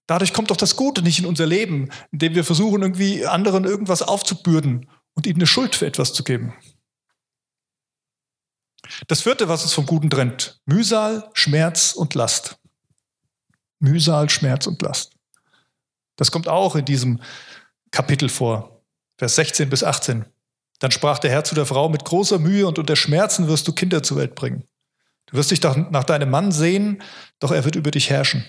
Dadurch 0.07 0.33
kommt 0.33 0.51
doch 0.51 0.57
das 0.57 0.75
Gute 0.75 1.03
nicht 1.03 1.19
in 1.19 1.25
unser 1.25 1.45
Leben, 1.45 1.89
indem 2.11 2.35
wir 2.35 2.43
versuchen, 2.43 2.81
irgendwie 2.81 3.25
anderen 3.25 3.63
irgendwas 3.63 4.01
aufzubürden 4.01 4.89
und 5.13 5.25
ihnen 5.25 5.37
eine 5.37 5.47
Schuld 5.47 5.75
für 5.75 5.85
etwas 5.85 6.11
zu 6.13 6.25
geben. 6.25 6.53
Das 9.07 9.21
vierte, 9.21 9.49
was 9.49 9.63
uns 9.63 9.73
vom 9.73 9.85
Guten 9.85 10.09
trennt, 10.09 10.59
Mühsal, 10.65 11.29
Schmerz 11.33 11.93
und 11.93 12.15
Last. 12.15 12.57
Mühsal, 13.79 14.29
Schmerz 14.29 14.67
und 14.67 14.81
Last. 14.81 15.13
Das 16.15 16.31
kommt 16.31 16.47
auch 16.47 16.75
in 16.75 16.85
diesem 16.85 17.21
Kapitel 17.91 18.29
vor, 18.29 18.83
Vers 19.17 19.35
16 19.35 19.69
bis 19.69 19.83
18. 19.83 20.25
Dann 20.79 20.91
sprach 20.91 21.19
der 21.19 21.31
Herr 21.31 21.43
zu 21.43 21.55
der 21.55 21.65
Frau, 21.65 21.89
mit 21.89 22.05
großer 22.05 22.39
Mühe 22.39 22.67
und 22.67 22.79
unter 22.79 22.95
Schmerzen 22.95 23.47
wirst 23.47 23.67
du 23.67 23.73
Kinder 23.73 24.03
zur 24.03 24.17
Welt 24.17 24.35
bringen. 24.35 24.63
Du 25.27 25.37
wirst 25.37 25.51
dich 25.51 25.61
nach 25.61 26.03
deinem 26.05 26.29
Mann 26.29 26.51
sehen, 26.51 27.03
doch 27.39 27.51
er 27.51 27.63
wird 27.65 27.75
über 27.75 27.91
dich 27.91 28.09
herrschen. 28.09 28.45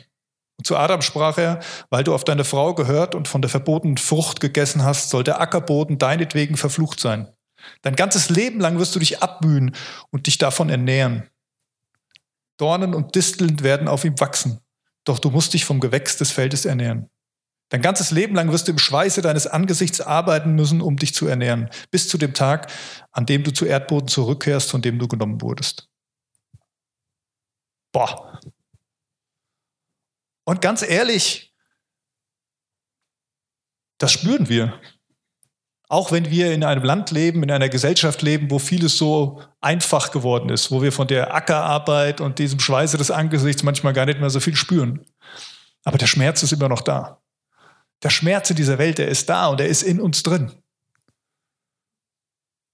Und 0.56 0.66
zu 0.66 0.76
Adam 0.76 1.02
sprach 1.02 1.38
er, 1.38 1.60
weil 1.90 2.04
du 2.04 2.14
auf 2.14 2.24
deine 2.24 2.44
Frau 2.44 2.74
gehört 2.74 3.14
und 3.14 3.28
von 3.28 3.42
der 3.42 3.50
verbotenen 3.50 3.98
Frucht 3.98 4.40
gegessen 4.40 4.84
hast, 4.84 5.10
soll 5.10 5.24
der 5.24 5.40
Ackerboden 5.40 5.98
deinetwegen 5.98 6.56
verflucht 6.56 7.00
sein. 7.00 7.28
Dein 7.82 7.96
ganzes 7.96 8.30
Leben 8.30 8.60
lang 8.60 8.78
wirst 8.78 8.94
du 8.94 8.98
dich 8.98 9.22
abmühen 9.22 9.74
und 10.10 10.26
dich 10.26 10.38
davon 10.38 10.68
ernähren. 10.68 11.28
Dornen 12.56 12.94
und 12.94 13.14
Disteln 13.14 13.62
werden 13.62 13.88
auf 13.88 14.04
ihm 14.04 14.20
wachsen, 14.20 14.60
doch 15.04 15.18
du 15.18 15.30
musst 15.30 15.54
dich 15.54 15.64
vom 15.64 15.80
Gewächs 15.80 16.16
des 16.18 16.30
Feldes 16.30 16.64
ernähren. 16.64 17.08
Dein 17.70 17.82
ganzes 17.82 18.10
Leben 18.10 18.34
lang 18.34 18.50
wirst 18.50 18.66
du 18.66 18.72
im 18.72 18.78
Schweiße 18.78 19.22
deines 19.22 19.46
Angesichts 19.46 20.00
arbeiten 20.00 20.54
müssen, 20.54 20.80
um 20.80 20.96
dich 20.96 21.14
zu 21.14 21.26
ernähren, 21.26 21.70
bis 21.90 22.08
zu 22.08 22.18
dem 22.18 22.34
Tag, 22.34 22.70
an 23.12 23.26
dem 23.26 23.44
du 23.44 23.52
zu 23.52 23.64
Erdboden 23.64 24.08
zurückkehrst, 24.08 24.70
von 24.70 24.82
dem 24.82 24.98
du 24.98 25.06
genommen 25.06 25.40
wurdest. 25.40 25.88
Boah. 27.92 28.40
Und 30.44 30.60
ganz 30.60 30.82
ehrlich, 30.82 31.54
das 33.98 34.12
spüren 34.12 34.48
wir. 34.48 34.80
Auch 35.90 36.12
wenn 36.12 36.30
wir 36.30 36.52
in 36.52 36.62
einem 36.62 36.84
Land 36.84 37.10
leben, 37.10 37.42
in 37.42 37.50
einer 37.50 37.68
Gesellschaft 37.68 38.22
leben, 38.22 38.48
wo 38.48 38.60
vieles 38.60 38.96
so 38.96 39.42
einfach 39.60 40.12
geworden 40.12 40.48
ist, 40.48 40.70
wo 40.70 40.82
wir 40.82 40.92
von 40.92 41.08
der 41.08 41.34
Ackerarbeit 41.34 42.20
und 42.20 42.38
diesem 42.38 42.60
Schweiße 42.60 42.96
des 42.96 43.10
Angesichts 43.10 43.64
manchmal 43.64 43.92
gar 43.92 44.06
nicht 44.06 44.20
mehr 44.20 44.30
so 44.30 44.38
viel 44.38 44.54
spüren. 44.54 45.04
Aber 45.82 45.98
der 45.98 46.06
Schmerz 46.06 46.44
ist 46.44 46.52
immer 46.52 46.68
noch 46.68 46.82
da. 46.82 47.20
Der 48.04 48.10
Schmerz 48.10 48.48
in 48.50 48.54
dieser 48.54 48.78
Welt, 48.78 48.98
der 48.98 49.08
ist 49.08 49.28
da 49.28 49.48
und 49.48 49.60
er 49.60 49.66
ist 49.66 49.82
in 49.82 50.00
uns 50.00 50.22
drin. 50.22 50.52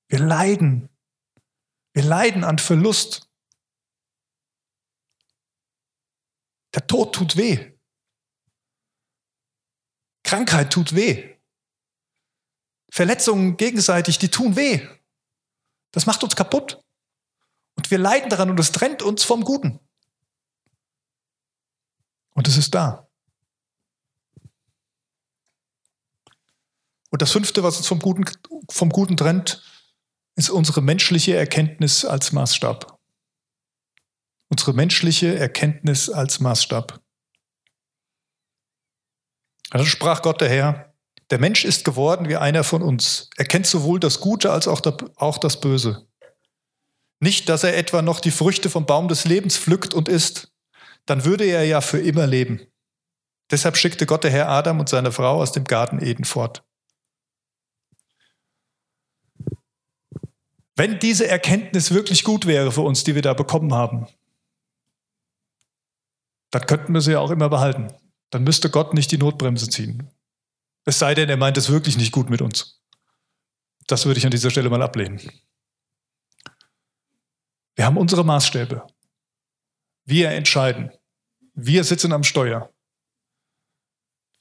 Wir 0.08 0.18
leiden. 0.18 0.90
Wir 1.94 2.02
leiden 2.02 2.44
an 2.44 2.58
Verlust. 2.58 3.30
Der 6.74 6.86
Tod 6.86 7.14
tut 7.14 7.38
weh. 7.38 7.72
Krankheit 10.22 10.70
tut 10.70 10.94
weh. 10.94 11.35
Verletzungen 12.90 13.56
gegenseitig, 13.56 14.18
die 14.18 14.30
tun 14.30 14.56
weh. 14.56 14.86
Das 15.92 16.06
macht 16.06 16.22
uns 16.22 16.36
kaputt. 16.36 16.80
Und 17.74 17.90
wir 17.90 17.98
leiden 17.98 18.30
daran 18.30 18.50
und 18.50 18.60
es 18.60 18.72
trennt 18.72 19.02
uns 19.02 19.24
vom 19.24 19.44
Guten. 19.44 19.80
Und 22.34 22.48
es 22.48 22.56
ist 22.56 22.74
da. 22.74 23.08
Und 27.10 27.22
das 27.22 27.32
fünfte, 27.32 27.62
was 27.62 27.76
uns 27.78 27.86
vom 27.86 27.98
Guten, 27.98 28.24
vom 28.70 28.90
Guten 28.90 29.16
trennt, 29.16 29.62
ist 30.34 30.50
unsere 30.50 30.82
menschliche 30.82 31.34
Erkenntnis 31.34 32.04
als 32.04 32.32
Maßstab. 32.32 32.98
Unsere 34.48 34.74
menschliche 34.74 35.34
Erkenntnis 35.36 36.10
als 36.10 36.40
Maßstab. 36.40 37.00
Also 39.70 39.86
sprach 39.86 40.22
Gott 40.22 40.40
der 40.40 40.48
Herr, 40.48 40.95
der 41.30 41.38
Mensch 41.40 41.64
ist 41.64 41.84
geworden 41.84 42.28
wie 42.28 42.36
einer 42.36 42.64
von 42.64 42.82
uns. 42.82 43.30
Er 43.36 43.46
kennt 43.46 43.66
sowohl 43.66 43.98
das 43.98 44.20
Gute 44.20 44.52
als 44.52 44.68
auch 44.68 45.38
das 45.38 45.60
Böse. 45.60 46.06
Nicht, 47.18 47.48
dass 47.48 47.64
er 47.64 47.76
etwa 47.76 48.02
noch 48.02 48.20
die 48.20 48.30
Früchte 48.30 48.70
vom 48.70 48.86
Baum 48.86 49.08
des 49.08 49.24
Lebens 49.24 49.56
pflückt 49.56 49.94
und 49.94 50.08
isst. 50.08 50.52
Dann 51.06 51.24
würde 51.24 51.44
er 51.44 51.64
ja 51.64 51.80
für 51.80 51.98
immer 51.98 52.26
leben. 52.26 52.60
Deshalb 53.50 53.76
schickte 53.76 54.06
Gott 54.06 54.24
der 54.24 54.30
Herr 54.30 54.48
Adam 54.48 54.80
und 54.80 54.88
seine 54.88 55.12
Frau 55.12 55.40
aus 55.40 55.52
dem 55.52 55.64
Garten 55.64 56.04
Eden 56.04 56.24
fort. 56.24 56.64
Wenn 60.74 60.98
diese 60.98 61.26
Erkenntnis 61.26 61.90
wirklich 61.92 62.22
gut 62.22 62.46
wäre 62.46 62.70
für 62.70 62.82
uns, 62.82 63.02
die 63.02 63.14
wir 63.14 63.22
da 63.22 63.32
bekommen 63.32 63.72
haben, 63.72 64.06
dann 66.50 66.66
könnten 66.66 66.92
wir 66.92 67.00
sie 67.00 67.12
ja 67.12 67.20
auch 67.20 67.30
immer 67.30 67.48
behalten. 67.48 67.92
Dann 68.30 68.44
müsste 68.44 68.68
Gott 68.68 68.92
nicht 68.92 69.10
die 69.10 69.18
Notbremse 69.18 69.70
ziehen. 69.70 70.10
Es 70.86 71.00
sei 71.00 71.14
denn, 71.14 71.28
er 71.28 71.36
meint 71.36 71.58
es 71.58 71.68
wirklich 71.68 71.96
nicht 71.96 72.12
gut 72.12 72.30
mit 72.30 72.40
uns. 72.40 72.80
Das 73.88 74.06
würde 74.06 74.18
ich 74.18 74.24
an 74.24 74.30
dieser 74.30 74.50
Stelle 74.50 74.70
mal 74.70 74.82
ablehnen. 74.82 75.20
Wir 77.74 77.84
haben 77.84 77.98
unsere 77.98 78.24
Maßstäbe. 78.24 78.86
Wir 80.04 80.30
entscheiden. 80.30 80.92
Wir 81.54 81.82
sitzen 81.82 82.12
am 82.12 82.22
Steuer. 82.22 82.72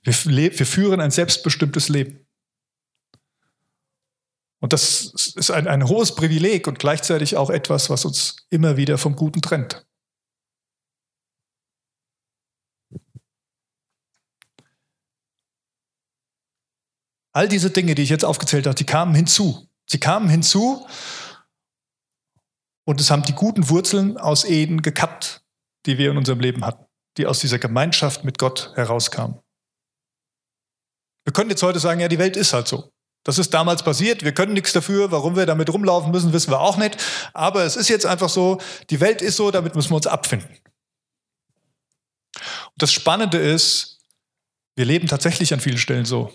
Wir, 0.03 0.13
wir 0.13 0.65
führen 0.65 1.01
ein 1.01 1.11
selbstbestimmtes 1.11 1.89
Leben. 1.89 2.27
Und 4.59 4.71
das 4.71 5.33
ist 5.35 5.49
ein, 5.51 5.67
ein 5.67 5.87
hohes 5.87 6.13
Privileg 6.13 6.67
und 6.67 6.77
gleichzeitig 6.77 7.37
auch 7.37 7.49
etwas, 7.49 7.89
was 7.89 8.05
uns 8.05 8.47
immer 8.51 8.77
wieder 8.77 8.97
vom 8.97 9.15
Guten 9.15 9.41
trennt. 9.41 9.85
All 17.35 17.49
diese 17.49 17.69
Dinge, 17.69 17.95
die 17.95 18.01
ich 18.01 18.09
jetzt 18.09 18.23
aufgezählt 18.23 18.65
habe, 18.65 18.75
die 18.75 18.85
kamen 18.85 19.13
hinzu. 19.13 19.67
Sie 19.87 19.99
kamen 19.99 20.29
hinzu 20.29 20.87
und 22.85 23.01
es 23.01 23.11
haben 23.11 23.23
die 23.23 23.33
guten 23.33 23.67
Wurzeln 23.67 24.17
aus 24.17 24.45
Eden 24.45 24.81
gekappt, 24.81 25.43
die 25.85 25.97
wir 25.97 26.11
in 26.11 26.17
unserem 26.17 26.39
Leben 26.39 26.63
hatten, 26.63 26.85
die 27.17 27.27
aus 27.27 27.39
dieser 27.39 27.59
Gemeinschaft 27.59 28.23
mit 28.23 28.37
Gott 28.39 28.71
herauskamen. 28.75 29.41
Wir 31.25 31.33
können 31.33 31.49
jetzt 31.49 31.61
heute 31.61 31.79
sagen, 31.79 31.99
ja, 31.99 32.07
die 32.07 32.19
Welt 32.19 32.37
ist 32.37 32.53
halt 32.53 32.69
so. 32.69 32.93
Das 33.25 33.37
ist 33.37 33.53
damals 33.53 33.83
passiert. 33.83 34.23
Wir 34.23 34.33
können 34.33 34.53
nichts 34.53 34.71
dafür. 34.71 35.11
Warum 35.11 35.35
wir 35.35 35.45
damit 35.45 35.73
rumlaufen 35.73 36.11
müssen, 36.11 36.31
wissen 36.31 36.51
wir 36.51 36.61
auch 36.61 36.77
nicht. 36.77 36.95
Aber 37.33 37.63
es 37.65 37.75
ist 37.75 37.89
jetzt 37.89 38.05
einfach 38.05 38.29
so, 38.29 38.61
die 38.89 39.01
Welt 39.01 39.21
ist 39.21 39.35
so, 39.35 39.51
damit 39.51 39.75
müssen 39.75 39.91
wir 39.91 39.97
uns 39.97 40.07
abfinden. 40.07 40.55
Und 42.37 42.77
das 42.77 42.93
Spannende 42.93 43.39
ist, 43.39 43.99
wir 44.77 44.85
leben 44.85 45.07
tatsächlich 45.07 45.53
an 45.53 45.59
vielen 45.59 45.77
Stellen 45.77 46.05
so 46.05 46.31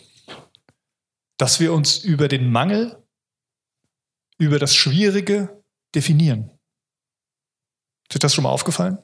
dass 1.41 1.59
wir 1.59 1.73
uns 1.73 1.97
über 1.97 2.29
den 2.29 2.53
Mangel, 2.53 3.03
über 4.39 4.59
das 4.59 4.75
Schwierige, 4.75 5.63
definieren. 5.95 6.51
Ist 8.03 8.15
dir 8.15 8.19
das 8.19 8.35
schon 8.35 8.45
mal 8.45 8.51
aufgefallen? 8.51 8.99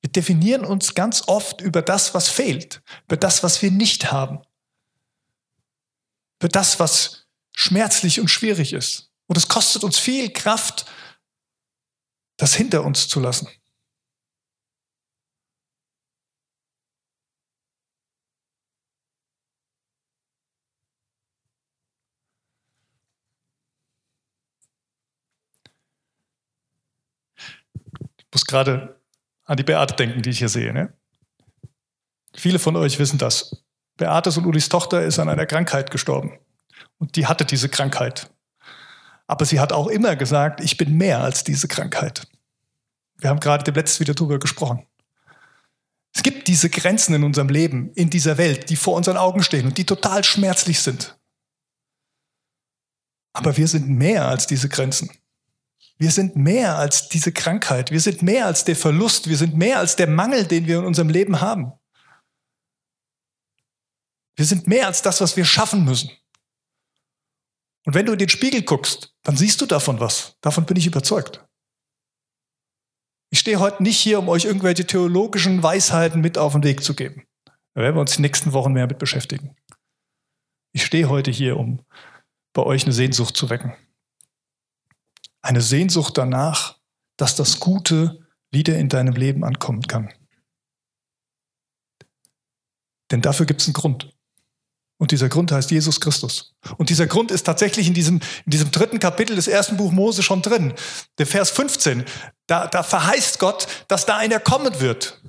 Wir 0.00 0.10
definieren 0.10 0.64
uns 0.64 0.94
ganz 0.94 1.28
oft 1.28 1.60
über 1.60 1.82
das, 1.82 2.12
was 2.14 2.28
fehlt, 2.28 2.82
über 3.06 3.16
das, 3.16 3.42
was 3.44 3.62
wir 3.62 3.70
nicht 3.70 4.10
haben, 4.10 4.42
über 6.40 6.48
das, 6.48 6.80
was 6.80 7.26
schmerzlich 7.54 8.18
und 8.18 8.28
schwierig 8.28 8.72
ist. 8.72 9.12
Und 9.28 9.36
es 9.36 9.46
kostet 9.46 9.84
uns 9.84 9.98
viel 9.98 10.32
Kraft, 10.32 10.86
das 12.36 12.54
hinter 12.54 12.82
uns 12.82 13.06
zu 13.06 13.20
lassen. 13.20 13.48
Ich 28.18 28.19
muss 28.32 28.44
gerade 28.44 29.00
an 29.44 29.56
die 29.56 29.62
Beate 29.62 29.94
denken, 29.94 30.22
die 30.22 30.30
ich 30.30 30.38
hier 30.38 30.48
sehe. 30.48 30.72
Ne? 30.72 30.92
Viele 32.34 32.58
von 32.58 32.76
euch 32.76 32.98
wissen 32.98 33.18
das. 33.18 33.64
Beates 33.96 34.36
und 34.36 34.46
Ulis 34.46 34.68
Tochter 34.68 35.02
ist 35.02 35.18
an 35.18 35.28
einer 35.28 35.46
Krankheit 35.46 35.90
gestorben. 35.90 36.38
Und 36.98 37.16
die 37.16 37.26
hatte 37.26 37.44
diese 37.44 37.68
Krankheit. 37.68 38.30
Aber 39.26 39.44
sie 39.44 39.60
hat 39.60 39.72
auch 39.72 39.88
immer 39.88 40.16
gesagt, 40.16 40.60
ich 40.60 40.76
bin 40.76 40.96
mehr 40.96 41.20
als 41.20 41.44
diese 41.44 41.68
Krankheit. 41.68 42.26
Wir 43.18 43.30
haben 43.30 43.40
gerade 43.40 43.64
dem 43.64 43.74
letzten 43.74 44.00
wieder 44.00 44.14
darüber 44.14 44.38
gesprochen. 44.38 44.86
Es 46.12 46.22
gibt 46.22 46.48
diese 46.48 46.70
Grenzen 46.70 47.14
in 47.14 47.22
unserem 47.22 47.48
Leben, 47.48 47.92
in 47.94 48.10
dieser 48.10 48.38
Welt, 48.38 48.70
die 48.70 48.76
vor 48.76 48.94
unseren 48.96 49.16
Augen 49.16 49.42
stehen 49.42 49.66
und 49.66 49.78
die 49.78 49.84
total 49.84 50.24
schmerzlich 50.24 50.80
sind. 50.80 51.16
Aber 53.32 53.56
wir 53.56 53.68
sind 53.68 53.88
mehr 53.88 54.26
als 54.26 54.46
diese 54.46 54.68
Grenzen. 54.68 55.10
Wir 56.00 56.10
sind 56.10 56.34
mehr 56.34 56.78
als 56.78 57.10
diese 57.10 57.30
Krankheit. 57.30 57.90
Wir 57.90 58.00
sind 58.00 58.22
mehr 58.22 58.46
als 58.46 58.64
der 58.64 58.74
Verlust. 58.74 59.28
Wir 59.28 59.36
sind 59.36 59.58
mehr 59.58 59.78
als 59.78 59.96
der 59.96 60.06
Mangel, 60.06 60.46
den 60.46 60.66
wir 60.66 60.78
in 60.78 60.86
unserem 60.86 61.10
Leben 61.10 61.42
haben. 61.42 61.72
Wir 64.34 64.46
sind 64.46 64.66
mehr 64.66 64.86
als 64.86 65.02
das, 65.02 65.20
was 65.20 65.36
wir 65.36 65.44
schaffen 65.44 65.84
müssen. 65.84 66.10
Und 67.84 67.92
wenn 67.92 68.06
du 68.06 68.12
in 68.12 68.18
den 68.18 68.30
Spiegel 68.30 68.62
guckst, 68.62 69.14
dann 69.24 69.36
siehst 69.36 69.60
du 69.60 69.66
davon 69.66 70.00
was. 70.00 70.38
Davon 70.40 70.64
bin 70.64 70.78
ich 70.78 70.86
überzeugt. 70.86 71.44
Ich 73.30 73.40
stehe 73.40 73.60
heute 73.60 73.82
nicht 73.82 73.98
hier, 73.98 74.20
um 74.20 74.30
euch 74.30 74.46
irgendwelche 74.46 74.86
theologischen 74.86 75.62
Weisheiten 75.62 76.22
mit 76.22 76.38
auf 76.38 76.52
den 76.54 76.64
Weg 76.64 76.82
zu 76.82 76.94
geben. 76.94 77.26
Da 77.74 77.82
werden 77.82 77.96
wir 77.96 78.00
uns 78.00 78.16
die 78.16 78.22
nächsten 78.22 78.54
Wochen 78.54 78.72
mehr 78.72 78.86
mit 78.86 78.98
beschäftigen. 78.98 79.54
Ich 80.72 80.82
stehe 80.86 81.10
heute 81.10 81.30
hier, 81.30 81.58
um 81.58 81.84
bei 82.54 82.62
euch 82.62 82.84
eine 82.84 82.94
Sehnsucht 82.94 83.36
zu 83.36 83.50
wecken 83.50 83.74
eine 85.50 85.62
Sehnsucht 85.62 86.16
danach, 86.16 86.76
dass 87.16 87.34
das 87.34 87.58
Gute 87.58 88.24
wieder 88.52 88.78
in 88.78 88.88
deinem 88.88 89.14
Leben 89.14 89.42
ankommen 89.42 89.82
kann. 89.82 90.12
Denn 93.10 93.20
dafür 93.20 93.46
gibt 93.46 93.60
es 93.60 93.66
einen 93.66 93.74
Grund. 93.74 94.14
Und 94.96 95.10
dieser 95.10 95.28
Grund 95.28 95.50
heißt 95.50 95.72
Jesus 95.72 96.00
Christus. 96.00 96.54
Und 96.76 96.88
dieser 96.88 97.08
Grund 97.08 97.32
ist 97.32 97.42
tatsächlich 97.42 97.88
in 97.88 97.94
diesem, 97.94 98.20
in 98.44 98.50
diesem 98.50 98.70
dritten 98.70 99.00
Kapitel 99.00 99.34
des 99.34 99.48
ersten 99.48 99.76
Buch 99.76 99.90
Mose 99.90 100.22
schon 100.22 100.40
drin. 100.40 100.72
Der 101.18 101.26
Vers 101.26 101.50
15, 101.50 102.04
da, 102.46 102.68
da 102.68 102.84
verheißt 102.84 103.40
Gott, 103.40 103.66
dass 103.88 104.06
da 104.06 104.18
einer 104.18 104.38
kommen 104.38 104.78
wird. 104.78 105.20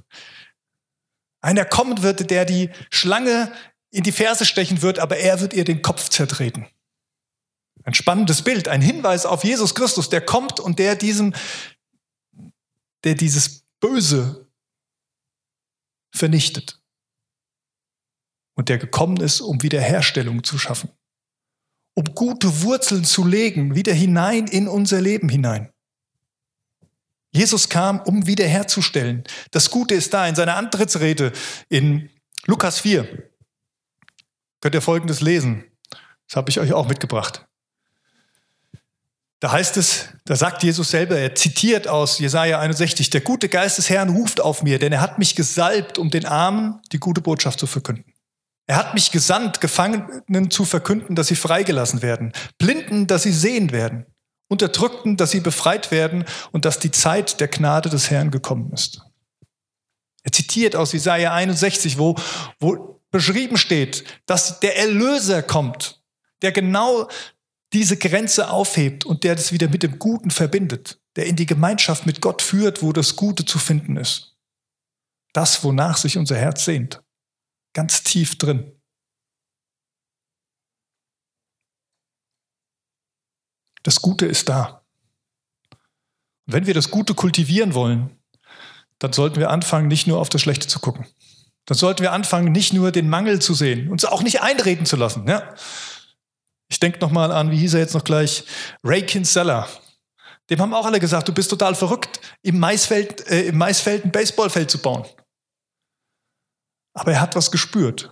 Einer 1.42 1.66
kommen 1.66 2.04
wird, 2.04 2.30
der 2.30 2.46
die 2.46 2.70
Schlange 2.92 3.52
in 3.90 4.04
die 4.04 4.12
Ferse 4.12 4.46
stechen 4.46 4.84
wird, 4.84 5.00
aber 5.00 5.18
er 5.18 5.42
wird 5.42 5.54
ihr 5.54 5.64
den 5.64 5.82
Kopf 5.82 6.10
zertreten. 6.10 6.68
Ein 7.84 7.94
spannendes 7.94 8.44
Bild, 8.44 8.68
ein 8.68 8.82
Hinweis 8.82 9.26
auf 9.26 9.44
Jesus 9.44 9.76
Christus, 9.76 10.10
der 10.10 10.22
kommt 10.22 10.60
und 10.60 10.80
der 10.80 10.96
diesem, 10.96 11.34
der 13.04 13.16
dieses 13.16 13.64
Böse 13.80 14.48
vernichtet. 16.14 16.80
Und 18.56 18.70
der 18.70 18.78
gekommen 18.78 19.18
ist, 19.18 19.42
um 19.42 19.64
Wiederherstellung 19.64 20.44
zu 20.44 20.58
schaffen. 20.58 20.90
Um 21.94 22.06
gute 22.16 22.62
Wurzeln 22.62 23.04
zu 23.04 23.26
legen, 23.26 23.76
wieder 23.76 23.94
hinein 23.94 24.48
in 24.48 24.68
unser 24.68 25.02
Leben 25.02 25.30
hinein. 25.30 25.74
Jesus 27.32 27.70
kam, 27.70 28.02
um 28.02 28.28
wiederherzustellen. 28.28 29.24
Das 29.52 29.72
Gute 29.72 29.96
ist 29.96 30.14
da 30.14 30.28
in 30.28 30.36
seiner 30.36 30.58
Antrittsrede 30.58 31.32
in 31.70 32.10
Lukas 32.46 32.82
4. 32.82 33.30
Könnt 34.60 34.76
ihr 34.76 34.82
Folgendes 34.82 35.22
lesen. 35.22 35.64
Das 36.28 36.36
habe 36.36 36.50
ich 36.50 36.60
euch 36.60 36.74
auch 36.74 36.88
mitgebracht. 36.88 37.48
Da 39.42 39.52
heißt 39.52 39.76
es, 39.78 40.10
da 40.26 40.36
sagt 40.36 40.62
Jesus 40.62 40.92
selber, 40.92 41.18
er 41.18 41.34
zitiert 41.34 41.88
aus 41.88 42.20
Jesaja 42.20 42.60
61, 42.60 43.10
der 43.10 43.22
gute 43.22 43.50
Geist 43.50 43.80
des 43.80 43.90
Herrn 43.90 44.10
ruft 44.10 44.40
auf 44.40 44.62
mir, 44.62 44.78
denn 44.78 44.94
er 44.94 45.02
hat 45.02 45.18
mich 45.18 45.36
gesalbt, 45.36 45.98
um 45.98 46.12
den 46.12 46.28
Armen 46.28 46.80
die 46.92 47.00
gute 47.00 47.22
Botschaft 47.22 47.60
zu 47.60 47.66
verkünden. 47.66 48.14
Er 48.68 48.76
hat 48.76 48.94
mich 48.94 49.10
gesandt, 49.12 49.60
Gefangenen 49.60 50.52
zu 50.52 50.64
verkünden, 50.64 51.16
dass 51.16 51.28
sie 51.28 51.36
freigelassen 51.36 52.04
werden, 52.04 52.34
Blinden, 52.60 53.08
dass 53.08 53.24
sie 53.24 53.34
sehen 53.34 53.72
werden, 53.72 54.06
Unterdrückten, 54.48 55.18
dass 55.18 55.32
sie 55.32 55.40
befreit 55.40 55.90
werden 55.90 56.24
und 56.52 56.64
dass 56.64 56.78
die 56.78 56.92
Zeit 56.92 57.40
der 57.40 57.48
Gnade 57.48 57.90
des 57.90 58.12
Herrn 58.12 58.30
gekommen 58.30 58.72
ist. 58.74 59.02
Er 60.22 60.32
zitiert 60.32 60.76
aus 60.76 60.94
Jesaja 60.94 61.34
61, 61.34 61.98
wo, 61.98 62.16
wo 62.60 63.02
beschrieben 63.10 63.58
steht, 63.58 64.04
dass 64.28 64.60
der 64.60 64.78
Erlöser 64.78 65.42
kommt, 65.42 66.00
der 66.44 66.52
genau 66.52 67.10
diese 67.74 67.98
Grenze 67.98 68.50
aufhebt 68.50 69.06
und 69.06 69.24
der 69.24 69.36
das 69.36 69.52
wieder 69.52 69.70
mit 69.70 69.84
dem 69.84 70.00
Guten 70.00 70.32
verbindet, 70.32 71.02
der 71.16 71.26
in 71.26 71.36
die 71.36 71.46
Gemeinschaft 71.46 72.06
mit 72.06 72.22
Gott 72.22 72.42
führt, 72.42 72.82
wo 72.82 72.92
das 72.92 73.16
Gute 73.16 73.46
zu 73.46 73.60
finden 73.60 73.98
ist. 73.98 74.38
Das, 75.34 75.64
wonach 75.64 75.98
sich 75.98 76.18
unser 76.18 76.36
Herz 76.36 76.66
sehnt. 76.66 77.02
Ganz 77.74 78.04
tief 78.04 78.38
drin. 78.38 78.74
Das 83.84 84.02
Gute 84.02 84.26
ist 84.26 84.50
da. 84.50 84.86
Und 86.46 86.54
wenn 86.54 86.68
wir 86.68 86.74
das 86.74 86.92
Gute 86.92 87.14
kultivieren 87.14 87.74
wollen, 87.74 88.18
dann 89.00 89.14
sollten 89.14 89.38
wir 89.40 89.50
anfangen, 89.50 89.88
nicht 89.88 90.06
nur 90.06 90.20
auf 90.20 90.30
das 90.30 90.42
Schlechte 90.42 90.68
zu 90.68 90.80
gucken. 90.80 91.08
Dann 91.66 91.78
sollten 91.78 92.02
wir 92.02 92.12
anfangen, 92.12 92.52
nicht 92.52 92.74
nur 92.74 92.92
den 92.92 93.10
Mangel 93.10 93.42
zu 93.42 93.54
sehen, 93.54 93.90
uns 93.90 94.06
auch 94.06 94.22
nicht 94.22 94.42
einreden 94.42 94.86
zu 94.86 94.96
lassen. 94.96 95.28
Ja? 95.28 95.56
Ich 96.72 96.80
denke 96.80 97.00
nochmal 97.00 97.34
an, 97.34 97.52
wie 97.52 97.58
hieß 97.58 97.74
er 97.74 97.82
jetzt 97.82 97.94
noch 97.94 98.06
gleich? 98.06 98.46
Ray 98.82 99.06
Kinsella. 99.06 99.68
Dem 100.50 100.62
haben 100.62 100.74
auch 100.74 100.86
alle 100.86 101.02
gesagt, 101.02 101.28
du 101.28 101.34
bist 101.34 101.50
total 101.50 101.76
verrückt, 101.76 102.22
im 102.44 102.60
Maisfeld, 102.60 103.28
äh, 103.30 103.44
im 103.48 103.58
Maisfeld 103.58 104.06
ein 104.06 104.12
Baseballfeld 104.12 104.72
zu 104.72 104.78
bauen. 104.78 105.06
Aber 106.94 107.12
er 107.12 107.20
hat 107.20 107.36
was 107.36 107.52
gespürt. 107.52 108.10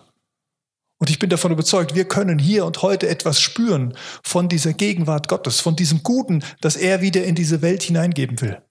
Und 1.00 1.10
ich 1.10 1.20
bin 1.20 1.30
davon 1.30 1.54
überzeugt, 1.54 1.96
wir 1.96 2.06
können 2.06 2.38
hier 2.38 2.66
und 2.66 2.82
heute 2.82 3.08
etwas 3.08 3.40
spüren 3.40 3.98
von 4.24 4.50
dieser 4.50 4.74
Gegenwart 4.74 5.30
Gottes, 5.30 5.62
von 5.62 5.78
diesem 5.78 6.04
Guten, 6.04 6.44
das 6.60 6.76
er 6.76 7.02
wieder 7.02 7.24
in 7.24 7.36
diese 7.36 7.62
Welt 7.62 7.84
hineingeben 7.84 8.42
will. 8.42 8.62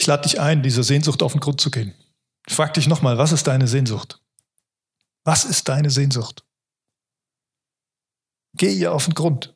Ich 0.00 0.06
lade 0.06 0.22
dich 0.22 0.40
ein, 0.40 0.62
dieser 0.62 0.82
Sehnsucht 0.82 1.22
auf 1.22 1.32
den 1.32 1.42
Grund 1.42 1.60
zu 1.60 1.70
gehen. 1.70 1.94
Ich 2.46 2.54
frage 2.54 2.72
dich 2.72 2.86
nochmal, 2.86 3.18
was 3.18 3.32
ist 3.32 3.46
deine 3.46 3.68
Sehnsucht? 3.68 4.18
Was 5.24 5.44
ist 5.44 5.68
deine 5.68 5.90
Sehnsucht? 5.90 6.42
Geh 8.54 8.72
ihr 8.72 8.94
auf 8.94 9.04
den 9.04 9.12
Grund. 9.12 9.54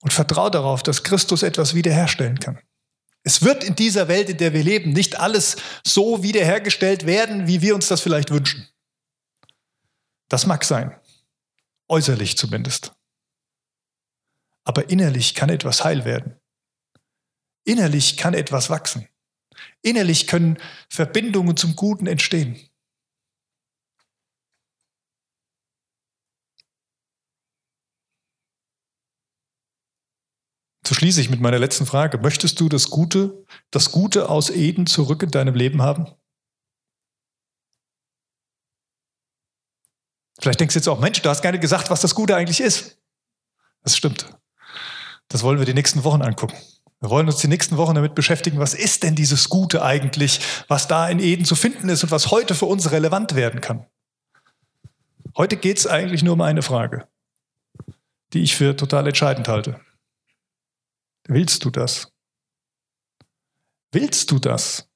Und 0.00 0.12
vertraue 0.12 0.50
darauf, 0.50 0.82
dass 0.82 1.04
Christus 1.04 1.44
etwas 1.44 1.74
wiederherstellen 1.74 2.40
kann. 2.40 2.58
Es 3.22 3.42
wird 3.42 3.62
in 3.62 3.76
dieser 3.76 4.08
Welt, 4.08 4.28
in 4.28 4.38
der 4.38 4.52
wir 4.52 4.64
leben, 4.64 4.92
nicht 4.92 5.20
alles 5.20 5.58
so 5.86 6.24
wiederhergestellt 6.24 7.06
werden, 7.06 7.46
wie 7.46 7.62
wir 7.62 7.76
uns 7.76 7.86
das 7.86 8.00
vielleicht 8.00 8.32
wünschen. 8.32 8.68
Das 10.28 10.44
mag 10.44 10.64
sein. 10.64 11.00
Äußerlich 11.86 12.36
zumindest. 12.36 12.92
Aber 14.64 14.90
innerlich 14.90 15.36
kann 15.36 15.50
etwas 15.50 15.84
heil 15.84 16.04
werden. 16.04 16.41
Innerlich 17.64 18.16
kann 18.16 18.34
etwas 18.34 18.70
wachsen. 18.70 19.08
Innerlich 19.82 20.26
können 20.26 20.58
Verbindungen 20.88 21.56
zum 21.56 21.76
Guten 21.76 22.06
entstehen. 22.06 22.58
So 30.86 30.94
schließe 30.94 31.20
ich 31.20 31.30
mit 31.30 31.40
meiner 31.40 31.58
letzten 31.58 31.86
Frage. 31.86 32.18
Möchtest 32.18 32.60
du 32.60 32.68
das 32.68 32.90
Gute, 32.90 33.46
das 33.70 33.92
Gute 33.92 34.28
aus 34.28 34.50
Eden 34.50 34.86
zurück 34.86 35.22
in 35.22 35.30
deinem 35.30 35.54
Leben 35.54 35.80
haben? 35.80 36.06
Vielleicht 40.40 40.58
denkst 40.58 40.74
du 40.74 40.80
jetzt 40.80 40.88
auch, 40.88 40.98
Mensch, 40.98 41.22
du 41.22 41.28
hast 41.30 41.40
gar 41.40 41.52
nicht 41.52 41.60
gesagt, 41.60 41.88
was 41.88 42.00
das 42.00 42.16
Gute 42.16 42.34
eigentlich 42.34 42.60
ist. 42.60 43.00
Das 43.82 43.96
stimmt. 43.96 44.36
Das 45.28 45.44
wollen 45.44 45.60
wir 45.60 45.66
die 45.66 45.74
nächsten 45.74 46.02
Wochen 46.02 46.20
angucken. 46.20 46.56
Wir 47.02 47.10
wollen 47.10 47.26
uns 47.26 47.38
die 47.38 47.48
nächsten 47.48 47.78
Wochen 47.78 47.96
damit 47.96 48.14
beschäftigen, 48.14 48.60
was 48.60 48.74
ist 48.74 49.02
denn 49.02 49.16
dieses 49.16 49.48
Gute 49.48 49.82
eigentlich, 49.82 50.38
was 50.68 50.86
da 50.86 51.08
in 51.08 51.18
Eden 51.18 51.44
zu 51.44 51.56
finden 51.56 51.88
ist 51.88 52.04
und 52.04 52.12
was 52.12 52.30
heute 52.30 52.54
für 52.54 52.66
uns 52.66 52.92
relevant 52.92 53.34
werden 53.34 53.60
kann. 53.60 53.84
Heute 55.36 55.56
geht 55.56 55.78
es 55.78 55.88
eigentlich 55.88 56.22
nur 56.22 56.34
um 56.34 56.40
eine 56.42 56.62
Frage, 56.62 57.08
die 58.32 58.44
ich 58.44 58.54
für 58.54 58.76
total 58.76 59.08
entscheidend 59.08 59.48
halte. 59.48 59.80
Willst 61.26 61.64
du 61.64 61.70
das? 61.70 62.12
Willst 63.90 64.30
du 64.30 64.38
das? 64.38 64.88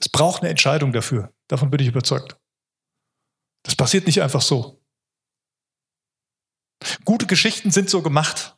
Es 0.00 0.08
braucht 0.08 0.40
eine 0.40 0.48
Entscheidung 0.48 0.94
dafür. 0.94 1.34
Davon 1.48 1.68
bin 1.68 1.80
ich 1.80 1.88
überzeugt. 1.88 2.40
Das 3.62 3.76
passiert 3.76 4.06
nicht 4.06 4.22
einfach 4.22 4.42
so. 4.42 4.80
Gute 7.04 7.26
Geschichten 7.26 7.70
sind 7.70 7.90
so 7.90 8.02
gemacht. 8.02 8.54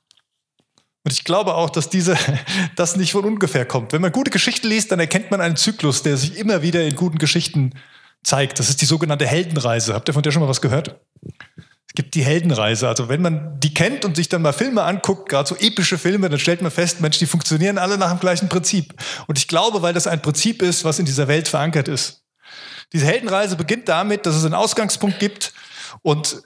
Und 1.07 1.12
ich 1.12 1.23
glaube 1.23 1.55
auch, 1.55 1.71
dass 1.71 1.89
diese, 1.89 2.17
das 2.77 2.97
nicht 2.97 3.12
von 3.12 3.25
ungefähr 3.25 3.65
kommt. 3.65 3.93
Wenn 3.93 4.03
man 4.03 4.11
gute 4.11 4.33
Geschichten 4.33 4.67
liest, 4.67 4.91
dann 4.91 4.99
erkennt 4.99 5.31
man 5.31 5.41
einen 5.41 5.57
Zyklus, 5.57 6.03
der 6.03 6.17
sich 6.17 6.37
immer 6.37 6.62
wieder 6.62 6.83
in 6.85 6.97
guten 6.97 7.19
Geschichten 7.19 7.75
zeigt. 8.25 8.59
Das 8.59 8.69
ist 8.69 8.81
die 8.81 8.87
sogenannte 8.87 9.25
Heldenreise. 9.25 9.95
Habt 9.95 10.09
ihr 10.09 10.15
von 10.15 10.25
der 10.25 10.33
schon 10.33 10.43
mal 10.43 10.49
was 10.49 10.61
gehört? 10.61 11.01
Es 11.87 11.95
gibt 11.95 12.17
die 12.17 12.25
Heldenreise. 12.25 12.89
Also 12.89 13.09
wenn 13.09 13.23
man 13.23 13.61
die 13.61 13.73
kennt 13.73 14.05
und 14.05 14.17
sich 14.17 14.29
dann 14.29 14.43
mal 14.43 14.53
Filme 14.53 14.83
anguckt, 14.83 15.29
gerade 15.29 15.49
so 15.49 15.55
epische 15.55 15.97
Filme, 15.97 16.29
dann 16.29 16.41
stellt 16.41 16.61
man 16.61 16.73
fest, 16.73 17.01
Mensch, 17.01 17.19
die 17.19 17.27
funktionieren 17.27 17.79
alle 17.79 17.99
nach 17.99 18.11
dem 18.11 18.19
gleichen 18.19 18.49
Prinzip. 18.49 18.93
Und 19.29 19.39
ich 19.39 19.47
glaube, 19.47 19.83
weil 19.83 19.95
das 19.95 20.09
ein 20.09 20.21
Prinzip 20.21 20.61
ist, 20.61 20.85
was 20.85 20.99
in 20.99 21.07
dieser 21.07 21.29
Welt 21.29 21.47
verankert 21.47 21.87
ist. 21.87 22.25
Diese 22.93 23.07
Heldenreise 23.07 23.55
beginnt 23.55 23.89
damit, 23.89 24.27
dass 24.27 24.35
es 24.35 24.45
einen 24.45 24.55
Ausgangspunkt 24.55 25.21
gibt 25.21 25.53
und 26.03 26.43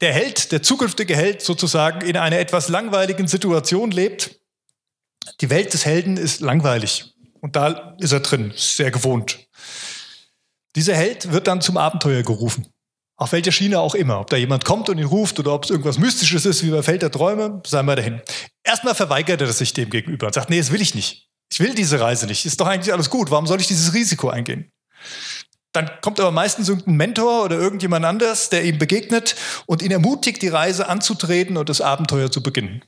der 0.00 0.12
Held, 0.12 0.52
der 0.52 0.62
zukünftige 0.62 1.16
Held 1.16 1.42
sozusagen 1.42 2.06
in 2.06 2.16
einer 2.16 2.38
etwas 2.38 2.68
langweiligen 2.68 3.28
Situation 3.28 3.90
lebt. 3.90 4.40
Die 5.40 5.50
Welt 5.50 5.72
des 5.72 5.84
Helden 5.84 6.16
ist 6.16 6.40
langweilig 6.40 7.14
und 7.40 7.56
da 7.56 7.96
ist 7.98 8.12
er 8.12 8.20
drin, 8.20 8.52
sehr 8.56 8.90
gewohnt. 8.90 9.38
Dieser 10.76 10.94
Held 10.94 11.32
wird 11.32 11.46
dann 11.46 11.60
zum 11.60 11.76
Abenteuer 11.76 12.22
gerufen. 12.22 12.66
Auf 13.16 13.32
welcher 13.32 13.52
Schiene 13.52 13.78
auch 13.78 13.94
immer. 13.94 14.20
Ob 14.20 14.30
da 14.30 14.36
jemand 14.36 14.64
kommt 14.64 14.88
und 14.88 14.98
ihn 14.98 15.04
ruft 15.04 15.38
oder 15.38 15.52
ob 15.52 15.64
es 15.64 15.70
irgendwas 15.70 15.98
Mystisches 15.98 16.46
ist, 16.46 16.64
wie 16.64 16.70
bei 16.70 16.82
Feld 16.82 17.02
der 17.02 17.10
Träume, 17.10 17.62
sei 17.66 17.82
mal 17.82 17.94
dahin. 17.94 18.20
Erstmal 18.64 18.94
verweigert 18.94 19.40
er 19.40 19.52
sich 19.52 19.72
dem 19.72 19.90
gegenüber 19.90 20.26
und 20.26 20.32
sagt, 20.32 20.50
nee, 20.50 20.58
das 20.58 20.72
will 20.72 20.80
ich 20.80 20.94
nicht. 20.94 21.28
Ich 21.52 21.60
will 21.60 21.74
diese 21.74 22.00
Reise 22.00 22.26
nicht. 22.26 22.46
Ist 22.46 22.60
doch 22.60 22.66
eigentlich 22.66 22.92
alles 22.92 23.10
gut. 23.10 23.30
Warum 23.30 23.46
soll 23.46 23.60
ich 23.60 23.66
dieses 23.66 23.92
Risiko 23.92 24.30
eingehen? 24.30 24.72
Dann 25.72 25.90
kommt 26.02 26.20
aber 26.20 26.30
meistens 26.30 26.68
irgendein 26.68 26.96
Mentor 26.96 27.44
oder 27.44 27.56
irgendjemand 27.56 28.04
anders, 28.04 28.50
der 28.50 28.64
ihm 28.64 28.78
begegnet 28.78 29.36
und 29.66 29.82
ihn 29.82 29.90
ermutigt, 29.90 30.42
die 30.42 30.48
Reise 30.48 30.88
anzutreten 30.88 31.56
und 31.56 31.68
das 31.68 31.80
Abenteuer 31.80 32.30
zu 32.30 32.42
beginnen. 32.42 32.84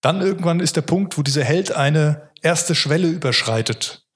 Dann 0.00 0.20
irgendwann 0.20 0.60
ist 0.60 0.76
der 0.76 0.82
Punkt, 0.82 1.18
wo 1.18 1.22
dieser 1.22 1.44
Held 1.44 1.72
eine 1.72 2.30
erste 2.42 2.74
Schwelle 2.74 3.08
überschreitet 3.08 4.06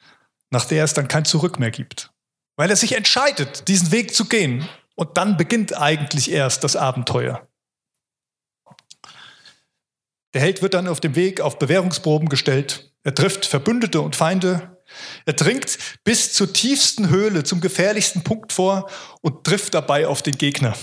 nach 0.54 0.64
der 0.64 0.85
es 0.85 0.94
dann 0.94 1.09
kein 1.09 1.26
Zurück 1.26 1.59
mehr 1.59 1.72
gibt. 1.72 2.11
Weil 2.57 2.70
er 2.70 2.76
sich 2.76 2.92
entscheidet, 2.92 3.68
diesen 3.68 3.90
Weg 3.90 4.14
zu 4.14 4.26
gehen. 4.26 4.66
Und 4.94 5.16
dann 5.18 5.37
beginnt 5.37 5.76
eigentlich 5.76 6.30
erst 6.30 6.62
das 6.62 6.76
Abenteuer. 6.76 7.46
Der 10.33 10.40
Held 10.40 10.62
wird 10.62 10.74
dann 10.74 10.88
auf 10.88 11.00
dem 11.00 11.16
Weg 11.16 11.40
auf 11.40 11.59
Bewährungsproben 11.59 12.28
gestellt. 12.28 12.92
Er 13.02 13.14
trifft 13.14 13.44
Verbündete 13.44 14.00
und 14.00 14.16
Feinde. 14.16 14.73
Er 15.27 15.33
dringt 15.33 15.79
bis 16.05 16.33
zur 16.33 16.53
tiefsten 16.53 17.09
Höhle, 17.09 17.44
zum 17.44 17.61
gefährlichsten 17.61 18.23
Punkt 18.23 18.53
vor 18.53 18.90
und 19.20 19.44
trifft 19.44 19.75
dabei 19.75 20.07
auf 20.07 20.23
den 20.23 20.38
Gegner. 20.38 20.77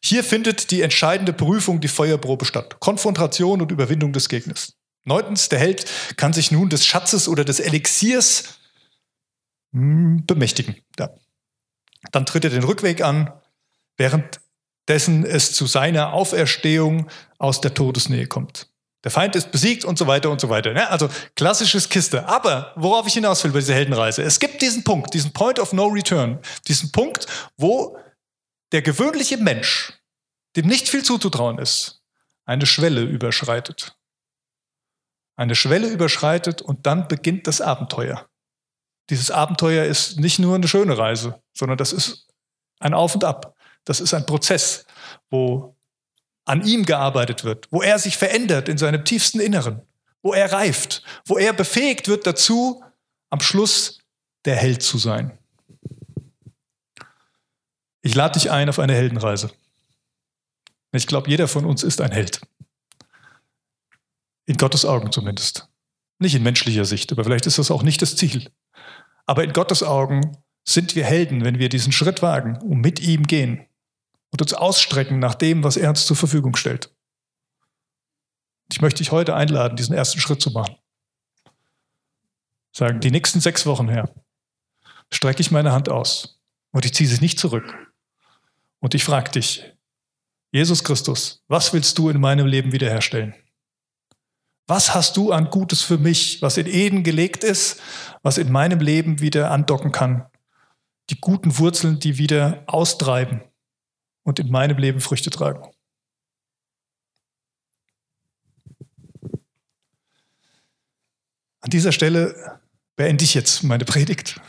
Hier 0.00 0.22
findet 0.22 0.70
die 0.70 0.82
entscheidende 0.82 1.32
Prüfung, 1.32 1.80
die 1.80 1.88
Feuerprobe 1.88 2.44
statt. 2.44 2.78
Konfrontation 2.80 3.60
und 3.60 3.72
Überwindung 3.72 4.12
des 4.12 4.28
Gegners. 4.28 4.74
Neuntens, 5.04 5.48
der 5.48 5.58
Held 5.58 5.84
kann 6.16 6.32
sich 6.32 6.52
nun 6.52 6.68
des 6.68 6.86
Schatzes 6.86 7.26
oder 7.26 7.44
des 7.44 7.58
Elixiers 7.58 8.60
hm, 9.72 10.24
bemächtigen. 10.26 10.76
Ja. 10.98 11.10
Dann 12.12 12.26
tritt 12.26 12.44
er 12.44 12.50
den 12.50 12.64
Rückweg 12.64 13.02
an, 13.02 13.32
währenddessen 13.96 15.24
es 15.24 15.52
zu 15.52 15.66
seiner 15.66 16.12
Auferstehung 16.12 17.08
aus 17.38 17.60
der 17.60 17.74
Todesnähe 17.74 18.26
kommt. 18.26 18.71
Der 19.04 19.10
Feind 19.10 19.34
ist 19.34 19.50
besiegt 19.50 19.84
und 19.84 19.98
so 19.98 20.06
weiter 20.06 20.30
und 20.30 20.40
so 20.40 20.48
weiter. 20.48 20.72
Ne? 20.72 20.88
Also 20.88 21.08
klassisches 21.34 21.88
Kiste. 21.88 22.28
Aber 22.28 22.72
worauf 22.76 23.06
ich 23.06 23.14
hinaus 23.14 23.42
will 23.42 23.50
bei 23.50 23.58
dieser 23.58 23.74
Heldenreise, 23.74 24.22
es 24.22 24.38
gibt 24.38 24.62
diesen 24.62 24.84
Punkt, 24.84 25.12
diesen 25.14 25.32
Point 25.32 25.58
of 25.58 25.72
No 25.72 25.86
Return, 25.86 26.38
diesen 26.68 26.92
Punkt, 26.92 27.26
wo 27.56 27.98
der 28.70 28.82
gewöhnliche 28.82 29.36
Mensch, 29.36 29.92
dem 30.56 30.66
nicht 30.66 30.88
viel 30.88 31.02
zuzutrauen 31.02 31.58
ist, 31.58 32.02
eine 32.44 32.66
Schwelle 32.66 33.02
überschreitet. 33.02 33.96
Eine 35.36 35.54
Schwelle 35.54 35.88
überschreitet 35.88 36.62
und 36.62 36.86
dann 36.86 37.08
beginnt 37.08 37.46
das 37.46 37.60
Abenteuer 37.60 38.28
dieses 39.10 39.30
Abenteuer 39.30 39.84
ist 39.84 40.18
nicht 40.18 40.38
nur 40.38 40.54
eine 40.54 40.68
schöne 40.68 40.96
Reise, 40.96 41.42
sondern 41.52 41.78
das 41.78 41.92
ist 41.92 42.28
ein 42.80 42.94
Auf 42.94 43.14
und 43.14 43.24
Ab. 43.24 43.54
Das 43.84 44.00
ist 44.00 44.14
ein 44.14 44.26
Prozess, 44.26 44.86
wo 45.30 45.76
an 46.44 46.64
ihm 46.66 46.84
gearbeitet 46.84 47.44
wird, 47.44 47.68
wo 47.70 47.82
er 47.82 47.98
sich 47.98 48.16
verändert 48.16 48.68
in 48.68 48.78
seinem 48.78 49.04
tiefsten 49.04 49.40
Inneren, 49.40 49.82
wo 50.22 50.32
er 50.32 50.52
reift, 50.52 51.02
wo 51.24 51.38
er 51.38 51.52
befähigt 51.52 52.08
wird 52.08 52.26
dazu, 52.26 52.82
am 53.30 53.40
Schluss 53.40 53.98
der 54.44 54.56
Held 54.56 54.82
zu 54.82 54.98
sein. 54.98 55.38
Ich 58.02 58.14
lade 58.14 58.38
dich 58.38 58.50
ein 58.50 58.68
auf 58.68 58.78
eine 58.78 58.94
Heldenreise. 58.94 59.50
Ich 60.90 61.06
glaube, 61.06 61.30
jeder 61.30 61.48
von 61.48 61.64
uns 61.64 61.82
ist 61.82 62.00
ein 62.00 62.10
Held. 62.10 62.40
In 64.44 64.56
Gottes 64.56 64.84
Augen 64.84 65.12
zumindest. 65.12 65.68
Nicht 66.18 66.34
in 66.34 66.42
menschlicher 66.42 66.84
Sicht, 66.84 67.12
aber 67.12 67.24
vielleicht 67.24 67.46
ist 67.46 67.58
das 67.58 67.70
auch 67.70 67.82
nicht 67.82 68.02
das 68.02 68.16
Ziel. 68.16 68.50
Aber 69.26 69.44
in 69.44 69.52
Gottes 69.52 69.82
Augen 69.82 70.36
sind 70.64 70.94
wir 70.94 71.04
Helden, 71.04 71.44
wenn 71.44 71.58
wir 71.58 71.68
diesen 71.68 71.92
Schritt 71.92 72.22
wagen 72.22 72.56
und 72.58 72.80
mit 72.80 73.00
ihm 73.00 73.26
gehen 73.26 73.66
und 74.32 74.40
uns 74.40 74.54
ausstrecken 74.54 75.18
nach 75.18 75.34
dem, 75.34 75.62
was 75.62 75.76
er 75.76 75.90
uns 75.90 76.06
zur 76.06 76.16
Verfügung 76.16 76.56
stellt. 76.56 76.90
Ich 78.72 78.80
möchte 78.80 78.98
dich 78.98 79.12
heute 79.12 79.36
einladen, 79.36 79.76
diesen 79.76 79.94
ersten 79.94 80.18
Schritt 80.18 80.40
zu 80.40 80.50
machen. 80.50 80.76
Sagen, 82.74 83.00
die 83.00 83.10
nächsten 83.10 83.40
sechs 83.40 83.66
Wochen 83.66 83.88
her, 83.88 84.12
strecke 85.10 85.42
ich 85.42 85.50
meine 85.50 85.72
Hand 85.72 85.90
aus 85.90 86.40
und 86.72 86.86
ich 86.86 86.94
ziehe 86.94 87.08
sie 87.08 87.20
nicht 87.20 87.38
zurück. 87.38 87.92
Und 88.80 88.94
ich 88.94 89.04
frage 89.04 89.30
dich, 89.30 89.64
Jesus 90.50 90.82
Christus, 90.82 91.44
was 91.48 91.74
willst 91.74 91.98
du 91.98 92.08
in 92.08 92.18
meinem 92.18 92.46
Leben 92.46 92.72
wiederherstellen? 92.72 93.34
Was 94.66 94.94
hast 94.94 95.18
du 95.18 95.32
an 95.32 95.50
Gutes 95.50 95.82
für 95.82 95.98
mich, 95.98 96.40
was 96.40 96.56
in 96.56 96.66
Eden 96.66 97.02
gelegt 97.02 97.44
ist, 97.44 97.80
was 98.22 98.38
in 98.38 98.50
meinem 98.50 98.80
Leben 98.80 99.20
wieder 99.20 99.50
andocken 99.50 99.92
kann? 99.92 100.26
Die 101.10 101.20
guten 101.20 101.58
Wurzeln, 101.58 101.98
die 101.98 102.16
wieder 102.16 102.64
austreiben 102.66 103.42
und 104.22 104.38
in 104.38 104.50
meinem 104.50 104.78
Leben 104.78 105.00
Früchte 105.00 105.30
tragen. 105.30 105.70
An 111.60 111.70
dieser 111.70 111.92
Stelle 111.92 112.60
beende 112.96 113.24
ich 113.24 113.34
jetzt 113.34 113.62
meine 113.62 113.84
Predigt. 113.84 114.40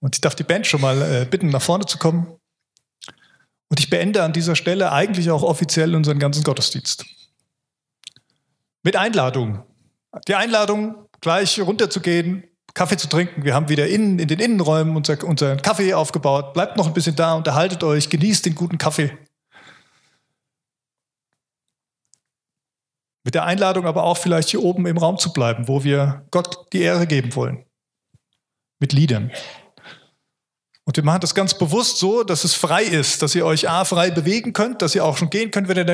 Und 0.00 0.16
ich 0.16 0.20
darf 0.20 0.34
die 0.34 0.42
Band 0.42 0.66
schon 0.66 0.80
mal 0.80 1.00
äh, 1.02 1.26
bitten, 1.26 1.48
nach 1.48 1.62
vorne 1.62 1.86
zu 1.86 1.98
kommen. 1.98 2.40
Und 3.68 3.78
ich 3.78 3.88
beende 3.88 4.22
an 4.22 4.32
dieser 4.32 4.56
Stelle 4.56 4.90
eigentlich 4.90 5.30
auch 5.30 5.42
offiziell 5.42 5.94
unseren 5.94 6.18
ganzen 6.18 6.42
Gottesdienst. 6.44 7.04
Mit 8.82 8.96
Einladung. 8.96 9.64
Die 10.28 10.34
Einladung, 10.34 11.08
gleich 11.20 11.60
runterzugehen, 11.60 12.44
Kaffee 12.74 12.96
zu 12.96 13.08
trinken. 13.08 13.44
Wir 13.44 13.54
haben 13.54 13.68
wieder 13.68 13.86
innen, 13.86 14.18
in 14.18 14.28
den 14.28 14.38
Innenräumen 14.38 14.96
unser, 14.96 15.22
unseren 15.24 15.60
Kaffee 15.60 15.94
aufgebaut. 15.94 16.54
Bleibt 16.54 16.76
noch 16.76 16.86
ein 16.86 16.94
bisschen 16.94 17.16
da, 17.16 17.34
unterhaltet 17.34 17.84
euch, 17.84 18.08
genießt 18.08 18.46
den 18.46 18.54
guten 18.54 18.78
Kaffee. 18.78 19.16
Mit 23.24 23.34
der 23.34 23.44
Einladung 23.44 23.86
aber 23.86 24.02
auch 24.02 24.16
vielleicht 24.16 24.48
hier 24.48 24.62
oben 24.62 24.86
im 24.86 24.98
Raum 24.98 25.18
zu 25.18 25.32
bleiben, 25.32 25.68
wo 25.68 25.84
wir 25.84 26.26
Gott 26.30 26.72
die 26.72 26.80
Ehre 26.80 27.06
geben 27.06 27.34
wollen. 27.36 27.64
Mit 28.80 28.92
Liedern. 28.92 29.30
Und 30.84 30.96
wir 30.96 31.04
machen 31.04 31.20
das 31.20 31.34
ganz 31.34 31.56
bewusst 31.56 31.98
so, 31.98 32.24
dass 32.24 32.42
es 32.42 32.54
frei 32.54 32.82
ist, 32.82 33.22
dass 33.22 33.36
ihr 33.36 33.46
euch 33.46 33.68
A, 33.68 33.84
frei 33.84 34.10
bewegen 34.10 34.52
könnt, 34.52 34.82
dass 34.82 34.96
ihr 34.96 35.04
auch 35.04 35.16
schon 35.16 35.30
gehen 35.30 35.52
könnt, 35.52 35.68
wenn 35.68 35.76
ihr 35.76 35.84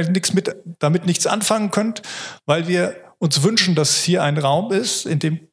damit 0.78 1.04
nichts 1.04 1.26
anfangen 1.26 1.70
könnt, 1.70 2.00
weil 2.46 2.68
wir 2.68 2.96
uns 3.18 3.42
wünschen, 3.42 3.74
dass 3.74 4.02
hier 4.02 4.22
ein 4.22 4.38
Raum 4.38 4.72
ist, 4.72 5.04
in 5.04 5.18
dem 5.18 5.47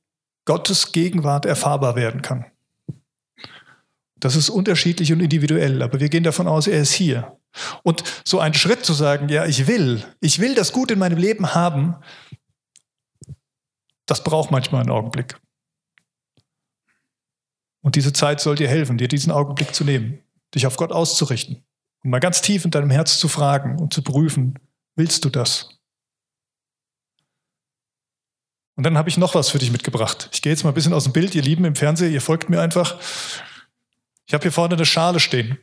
Gottes 0.45 0.91
Gegenwart 0.91 1.45
erfahrbar 1.45 1.95
werden 1.95 2.21
kann. 2.21 2.45
Das 4.17 4.35
ist 4.35 4.49
unterschiedlich 4.49 5.11
und 5.11 5.19
individuell, 5.19 5.81
aber 5.81 5.99
wir 5.99 6.09
gehen 6.09 6.23
davon 6.23 6.47
aus, 6.47 6.67
er 6.67 6.81
ist 6.81 6.93
hier. 6.93 7.37
Und 7.83 8.03
so 8.25 8.39
ein 8.39 8.53
Schritt 8.53 8.85
zu 8.85 8.93
sagen, 8.93 9.29
ja, 9.29 9.45
ich 9.45 9.67
will, 9.67 10.03
ich 10.19 10.39
will 10.39 10.55
das 10.55 10.71
Gut 10.71 10.91
in 10.91 10.99
meinem 10.99 11.17
Leben 11.17 11.53
haben, 11.53 11.95
das 14.05 14.23
braucht 14.23 14.51
manchmal 14.51 14.81
einen 14.81 14.91
Augenblick. 14.91 15.39
Und 17.81 17.95
diese 17.95 18.13
Zeit 18.13 18.39
soll 18.39 18.55
dir 18.55 18.67
helfen, 18.67 18.97
dir 18.97 19.07
diesen 19.07 19.31
Augenblick 19.31 19.75
zu 19.75 19.83
nehmen, 19.83 20.19
dich 20.53 20.65
auf 20.65 20.77
Gott 20.77 20.91
auszurichten 20.91 21.63
und 22.03 22.09
mal 22.09 22.19
ganz 22.19 22.41
tief 22.41 22.65
in 22.65 22.71
deinem 22.71 22.89
Herz 22.89 23.19
zu 23.19 23.27
fragen 23.27 23.79
und 23.79 23.93
zu 23.93 24.01
prüfen, 24.01 24.59
Willst 24.97 25.25
du 25.25 25.29
das? 25.29 25.69
Und 28.75 28.83
dann 28.83 28.97
habe 28.97 29.09
ich 29.09 29.17
noch 29.17 29.35
was 29.35 29.49
für 29.49 29.57
dich 29.57 29.71
mitgebracht. 29.71 30.29
Ich 30.33 30.41
gehe 30.41 30.51
jetzt 30.51 30.63
mal 30.63 30.71
ein 30.71 30.73
bisschen 30.73 30.93
aus 30.93 31.05
dem 31.05 31.13
Bild, 31.13 31.33
ihr 31.33 31.41
Lieben 31.41 31.65
im 31.65 31.75
Fernsehen, 31.75 32.11
ihr 32.11 32.21
folgt 32.21 32.49
mir 32.49 32.61
einfach. 32.61 32.99
Ich 34.27 34.33
habe 34.33 34.41
hier 34.41 34.51
vorne 34.51 34.75
eine 34.75 34.85
Schale 34.85 35.19
stehen. 35.19 35.57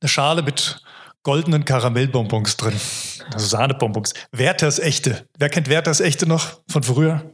Eine 0.00 0.08
Schale 0.08 0.42
mit 0.42 0.80
goldenen 1.22 1.64
Karamellbonbons 1.64 2.56
drin. 2.56 2.78
Also 3.32 3.46
Sahnebonbons. 3.46 4.14
Werthers 4.30 4.78
Echte. 4.78 5.26
Wer 5.38 5.48
kennt 5.48 5.68
Werthers 5.68 6.00
Echte 6.00 6.26
noch 6.26 6.60
von 6.68 6.82
früher? 6.82 7.33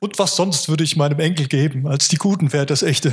Und 0.00 0.18
was 0.18 0.36
sonst 0.36 0.68
würde 0.68 0.84
ich 0.84 0.96
meinem 0.96 1.18
Enkel 1.18 1.46
geben 1.46 1.86
als 1.88 2.08
die 2.08 2.16
guten 2.16 2.52
Werthers 2.52 2.82
Echte? 2.82 3.10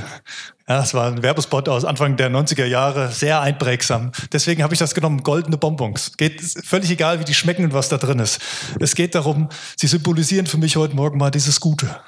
Ja, 0.68 0.78
das 0.78 0.94
war 0.94 1.08
ein 1.08 1.24
Werbespot 1.24 1.68
aus 1.68 1.84
Anfang 1.84 2.16
der 2.16 2.30
90er 2.30 2.66
Jahre, 2.66 3.12
sehr 3.12 3.42
einprägsam. 3.42 4.12
Deswegen 4.32 4.62
habe 4.62 4.74
ich 4.74 4.80
das 4.80 4.94
genommen, 4.94 5.24
goldene 5.24 5.58
Bonbons. 5.58 6.16
Geht 6.18 6.42
völlig 6.42 6.92
egal, 6.92 7.20
wie 7.20 7.26
die 7.26 7.34
schmecken 7.34 7.66
und 7.66 7.74
was 7.74 7.90
da 7.90 7.98
drin 7.98 8.20
ist. 8.20 8.40
Es 8.80 8.96
geht 8.96 9.16
darum, 9.16 9.50
sie 9.78 9.88
symbolisieren 9.88 10.46
für 10.46 10.58
mich 10.58 10.76
heute 10.76 10.96
Morgen 10.96 11.18
mal 11.18 11.32
dieses 11.32 11.60
Gute. 11.60 12.00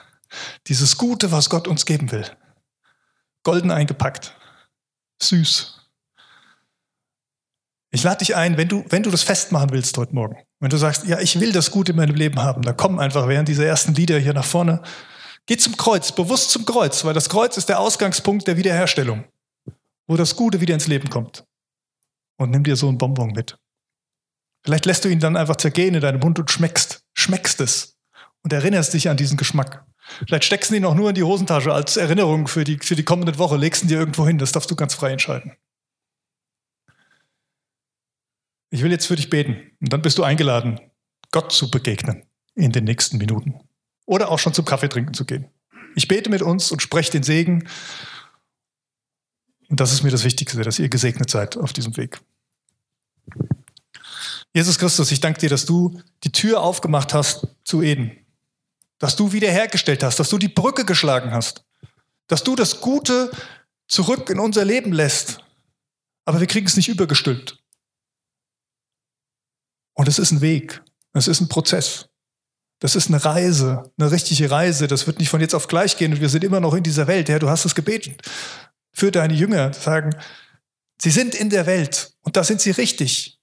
Dieses 0.67 0.97
Gute, 0.97 1.31
was 1.31 1.49
Gott 1.49 1.67
uns 1.67 1.85
geben 1.85 2.11
will. 2.11 2.25
Golden 3.43 3.71
eingepackt. 3.71 4.35
Süß. 5.21 5.77
Ich 7.91 8.03
lade 8.03 8.19
dich 8.19 8.35
ein, 8.35 8.57
wenn 8.57 8.67
du, 8.67 8.85
wenn 8.89 9.03
du 9.03 9.09
das 9.09 9.23
festmachen 9.23 9.71
willst 9.71 9.97
heute 9.97 10.13
Morgen, 10.13 10.37
wenn 10.59 10.69
du 10.69 10.77
sagst, 10.77 11.05
ja, 11.05 11.19
ich 11.19 11.39
will 11.39 11.51
das 11.51 11.71
Gute 11.71 11.91
in 11.91 11.97
meinem 11.97 12.15
Leben 12.15 12.41
haben, 12.41 12.63
dann 12.63 12.75
komm 12.75 12.99
einfach 12.99 13.27
während 13.27 13.47
dieser 13.47 13.65
ersten 13.65 13.93
Lieder 13.93 14.17
hier 14.17 14.33
nach 14.33 14.45
vorne. 14.45 14.81
Geh 15.45 15.57
zum 15.57 15.77
Kreuz, 15.77 16.11
bewusst 16.11 16.51
zum 16.51 16.65
Kreuz, 16.65 17.05
weil 17.05 17.13
das 17.13 17.29
Kreuz 17.29 17.57
ist 17.57 17.69
der 17.69 17.79
Ausgangspunkt 17.79 18.47
der 18.47 18.57
Wiederherstellung, 18.57 19.23
wo 20.07 20.17
das 20.17 20.35
Gute 20.35 20.59
wieder 20.59 20.73
ins 20.73 20.87
Leben 20.87 21.09
kommt. 21.09 21.45
Und 22.37 22.51
nimm 22.51 22.63
dir 22.63 22.75
so 22.75 22.87
einen 22.87 22.97
Bonbon 22.97 23.31
mit. 23.31 23.57
Vielleicht 24.63 24.85
lässt 24.85 25.05
du 25.05 25.09
ihn 25.09 25.19
dann 25.19 25.37
einfach 25.37 25.55
zergehen 25.55 25.95
in 25.95 26.01
deinem 26.01 26.19
Mund 26.19 26.39
und 26.39 26.51
schmeckst, 26.51 27.03
schmeckst 27.13 27.61
es 27.61 27.97
und 28.43 28.51
erinnerst 28.51 28.93
dich 28.93 29.09
an 29.09 29.17
diesen 29.17 29.37
Geschmack. 29.37 29.85
Vielleicht 30.25 30.45
steckst 30.45 30.71
du 30.71 30.75
ihn 30.75 30.85
auch 30.85 30.95
nur 30.95 31.09
in 31.09 31.15
die 31.15 31.23
Hosentasche 31.23 31.73
als 31.73 31.97
Erinnerung 31.97 32.47
für 32.47 32.63
die, 32.63 32.77
für 32.77 32.95
die 32.95 33.03
kommende 33.03 33.37
Woche, 33.37 33.57
legst 33.57 33.83
ihn 33.83 33.89
dir 33.89 33.99
irgendwo 33.99 34.25
hin, 34.25 34.37
das 34.37 34.51
darfst 34.51 34.71
du 34.71 34.75
ganz 34.75 34.93
frei 34.93 35.11
entscheiden. 35.11 35.53
Ich 38.69 38.83
will 38.83 38.91
jetzt 38.91 39.07
für 39.07 39.15
dich 39.15 39.29
beten 39.29 39.71
und 39.79 39.93
dann 39.93 40.01
bist 40.01 40.17
du 40.17 40.23
eingeladen, 40.23 40.79
Gott 41.31 41.51
zu 41.51 41.71
begegnen 41.71 42.23
in 42.55 42.71
den 42.71 42.83
nächsten 42.83 43.17
Minuten 43.17 43.61
oder 44.05 44.29
auch 44.29 44.39
schon 44.39 44.53
zum 44.53 44.65
Kaffee 44.65 44.89
trinken 44.89 45.13
zu 45.13 45.25
gehen. 45.25 45.47
Ich 45.95 46.07
bete 46.07 46.29
mit 46.29 46.41
uns 46.41 46.71
und 46.71 46.81
spreche 46.81 47.11
den 47.11 47.23
Segen. 47.23 47.67
Und 49.69 49.79
das 49.79 49.91
ist 49.91 50.03
mir 50.03 50.11
das 50.11 50.23
Wichtigste, 50.23 50.61
dass 50.63 50.79
ihr 50.79 50.89
gesegnet 50.89 51.29
seid 51.29 51.57
auf 51.57 51.73
diesem 51.73 51.97
Weg. 51.97 52.21
Jesus 54.53 54.79
Christus, 54.79 55.11
ich 55.11 55.19
danke 55.19 55.39
dir, 55.39 55.49
dass 55.49 55.65
du 55.65 56.01
die 56.23 56.31
Tür 56.31 56.61
aufgemacht 56.61 57.13
hast 57.13 57.47
zu 57.63 57.81
Eden. 57.81 58.17
Dass 58.99 59.15
du 59.15 59.31
wiederhergestellt 59.33 60.03
hast, 60.03 60.19
dass 60.19 60.29
du 60.29 60.37
die 60.37 60.47
Brücke 60.47 60.85
geschlagen 60.85 61.31
hast. 61.31 61.63
Dass 62.27 62.43
du 62.43 62.55
das 62.55 62.81
Gute 62.81 63.31
zurück 63.87 64.29
in 64.29 64.39
unser 64.39 64.65
Leben 64.65 64.91
lässt. 64.91 65.39
Aber 66.25 66.39
wir 66.39 66.47
kriegen 66.47 66.67
es 66.67 66.75
nicht 66.75 66.89
übergestülpt. 66.89 67.57
Und 69.97 70.07
es 70.07 70.19
ist 70.19 70.31
ein 70.31 70.41
Weg, 70.41 70.83
es 71.13 71.27
ist 71.27 71.41
ein 71.41 71.49
Prozess. 71.49 72.09
Das 72.79 72.95
ist 72.95 73.07
eine 73.07 73.25
Reise, 73.25 73.91
eine 73.97 74.11
richtige 74.11 74.51
Reise. 74.51 74.87
Das 74.87 75.07
wird 75.07 75.17
nicht 75.17 75.29
von 75.29 75.41
jetzt 75.41 75.55
auf 75.55 75.67
gleich 75.67 75.97
gehen 75.97 76.13
und 76.13 76.21
wir 76.21 76.29
sind 76.29 76.43
immer 76.43 76.59
noch 76.59 76.75
in 76.75 76.83
dieser 76.83 77.07
Welt. 77.07 77.29
Herr, 77.29 77.39
du 77.39 77.49
hast 77.49 77.65
es 77.65 77.73
gebeten 77.73 78.15
für 78.93 79.11
deine 79.11 79.33
Jünger, 79.33 79.73
sagen, 79.73 80.15
sie 81.01 81.09
sind 81.09 81.33
in 81.33 81.49
der 81.49 81.65
Welt 81.65 82.15
und 82.21 82.37
da 82.37 82.43
sind 82.43 82.61
sie 82.61 82.71
richtig. 82.71 83.41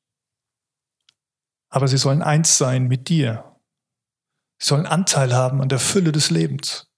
Aber 1.71 1.89
sie 1.89 1.99
sollen 1.99 2.23
eins 2.23 2.57
sein 2.57 2.87
mit 2.87 3.09
dir. 3.09 3.59
Sie 4.61 4.69
sollen 4.69 4.87
Anteil 4.87 5.35
haben 5.35 5.61
an 5.61 5.69
der 5.69 5.81
Fülle 5.81 6.13
des 6.13 6.31
Lebens. 6.31 6.89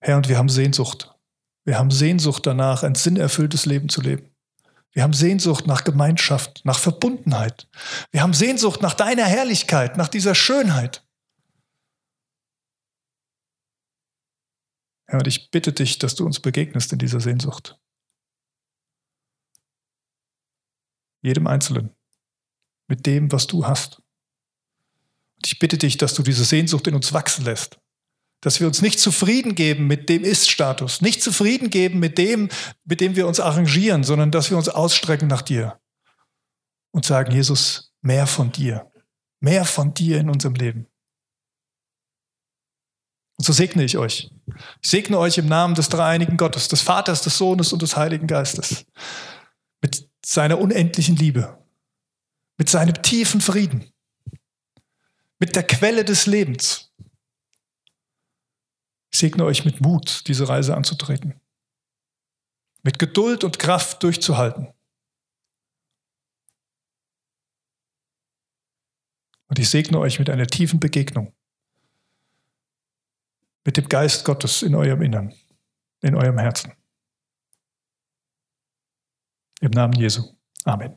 Herr, 0.00 0.16
und 0.16 0.28
wir 0.28 0.38
haben 0.38 0.48
Sehnsucht. 0.48 1.14
Wir 1.64 1.78
haben 1.78 1.92
Sehnsucht 1.92 2.44
danach, 2.46 2.82
ein 2.82 2.96
sinnerfülltes 2.96 3.64
Leben 3.64 3.88
zu 3.88 4.00
leben. 4.00 4.34
Wir 4.92 5.02
haben 5.02 5.12
Sehnsucht 5.12 5.66
nach 5.66 5.84
Gemeinschaft, 5.84 6.64
nach 6.64 6.78
Verbundenheit. 6.78 7.68
Wir 8.10 8.22
haben 8.22 8.34
Sehnsucht 8.34 8.82
nach 8.82 8.94
deiner 8.94 9.24
Herrlichkeit, 9.24 9.96
nach 9.96 10.08
dieser 10.08 10.34
Schönheit. 10.34 11.06
Herr, 15.06 15.20
und 15.20 15.26
ich 15.26 15.50
bitte 15.50 15.72
dich, 15.72 15.98
dass 15.98 16.14
du 16.14 16.24
uns 16.24 16.40
begegnest 16.40 16.92
in 16.92 16.98
dieser 16.98 17.20
Sehnsucht. 17.20 17.78
Jedem 21.22 21.46
Einzelnen, 21.46 21.94
mit 22.86 23.06
dem, 23.06 23.32
was 23.32 23.46
du 23.46 23.66
hast. 23.66 23.98
Und 25.36 25.46
ich 25.46 25.58
bitte 25.58 25.78
dich, 25.78 25.96
dass 25.96 26.14
du 26.14 26.22
diese 26.22 26.44
Sehnsucht 26.44 26.86
in 26.86 26.94
uns 26.94 27.12
wachsen 27.12 27.44
lässt 27.44 27.78
dass 28.40 28.60
wir 28.60 28.66
uns 28.66 28.82
nicht 28.82 29.00
zufrieden 29.00 29.54
geben 29.54 29.86
mit 29.86 30.08
dem 30.08 30.24
Ist-Status, 30.24 31.00
nicht 31.00 31.22
zufrieden 31.22 31.70
geben 31.70 31.98
mit 31.98 32.18
dem, 32.18 32.48
mit 32.84 33.00
dem 33.00 33.16
wir 33.16 33.26
uns 33.26 33.40
arrangieren, 33.40 34.04
sondern 34.04 34.30
dass 34.30 34.50
wir 34.50 34.56
uns 34.56 34.68
ausstrecken 34.68 35.28
nach 35.28 35.42
dir 35.42 35.80
und 36.92 37.04
sagen, 37.04 37.32
Jesus, 37.32 37.92
mehr 38.00 38.26
von 38.26 38.52
dir, 38.52 38.90
mehr 39.40 39.64
von 39.64 39.92
dir 39.92 40.18
in 40.18 40.30
unserem 40.30 40.54
Leben. 40.54 40.86
Und 43.36 43.44
so 43.44 43.52
segne 43.52 43.84
ich 43.84 43.98
euch. 43.98 44.30
Ich 44.82 44.90
segne 44.90 45.18
euch 45.18 45.38
im 45.38 45.46
Namen 45.46 45.74
des 45.74 45.88
dreieinigen 45.88 46.36
Gottes, 46.36 46.68
des 46.68 46.82
Vaters, 46.82 47.22
des 47.22 47.38
Sohnes 47.38 47.72
und 47.72 47.82
des 47.82 47.96
Heiligen 47.96 48.26
Geistes, 48.26 48.84
mit 49.80 50.08
seiner 50.24 50.58
unendlichen 50.58 51.16
Liebe, 51.16 51.58
mit 52.56 52.68
seinem 52.68 53.00
tiefen 53.02 53.40
Frieden, 53.40 53.92
mit 55.38 55.54
der 55.54 55.62
Quelle 55.62 56.04
des 56.04 56.26
Lebens 56.26 56.87
ich 59.18 59.20
segne 59.20 59.44
euch 59.44 59.64
mit 59.64 59.80
Mut, 59.80 60.28
diese 60.28 60.48
Reise 60.48 60.76
anzutreten. 60.76 61.40
Mit 62.84 63.00
Geduld 63.00 63.42
und 63.42 63.58
Kraft 63.58 64.00
durchzuhalten. 64.04 64.72
Und 69.48 69.58
ich 69.58 69.68
segne 69.68 69.98
euch 69.98 70.20
mit 70.20 70.30
einer 70.30 70.46
tiefen 70.46 70.78
Begegnung. 70.78 71.34
Mit 73.64 73.76
dem 73.76 73.88
Geist 73.88 74.24
Gottes 74.24 74.62
in 74.62 74.76
eurem 74.76 75.02
Innern, 75.02 75.34
in 76.00 76.14
eurem 76.14 76.38
Herzen. 76.38 76.74
Im 79.60 79.72
Namen 79.72 79.94
Jesu. 79.94 80.32
Amen. 80.62 80.96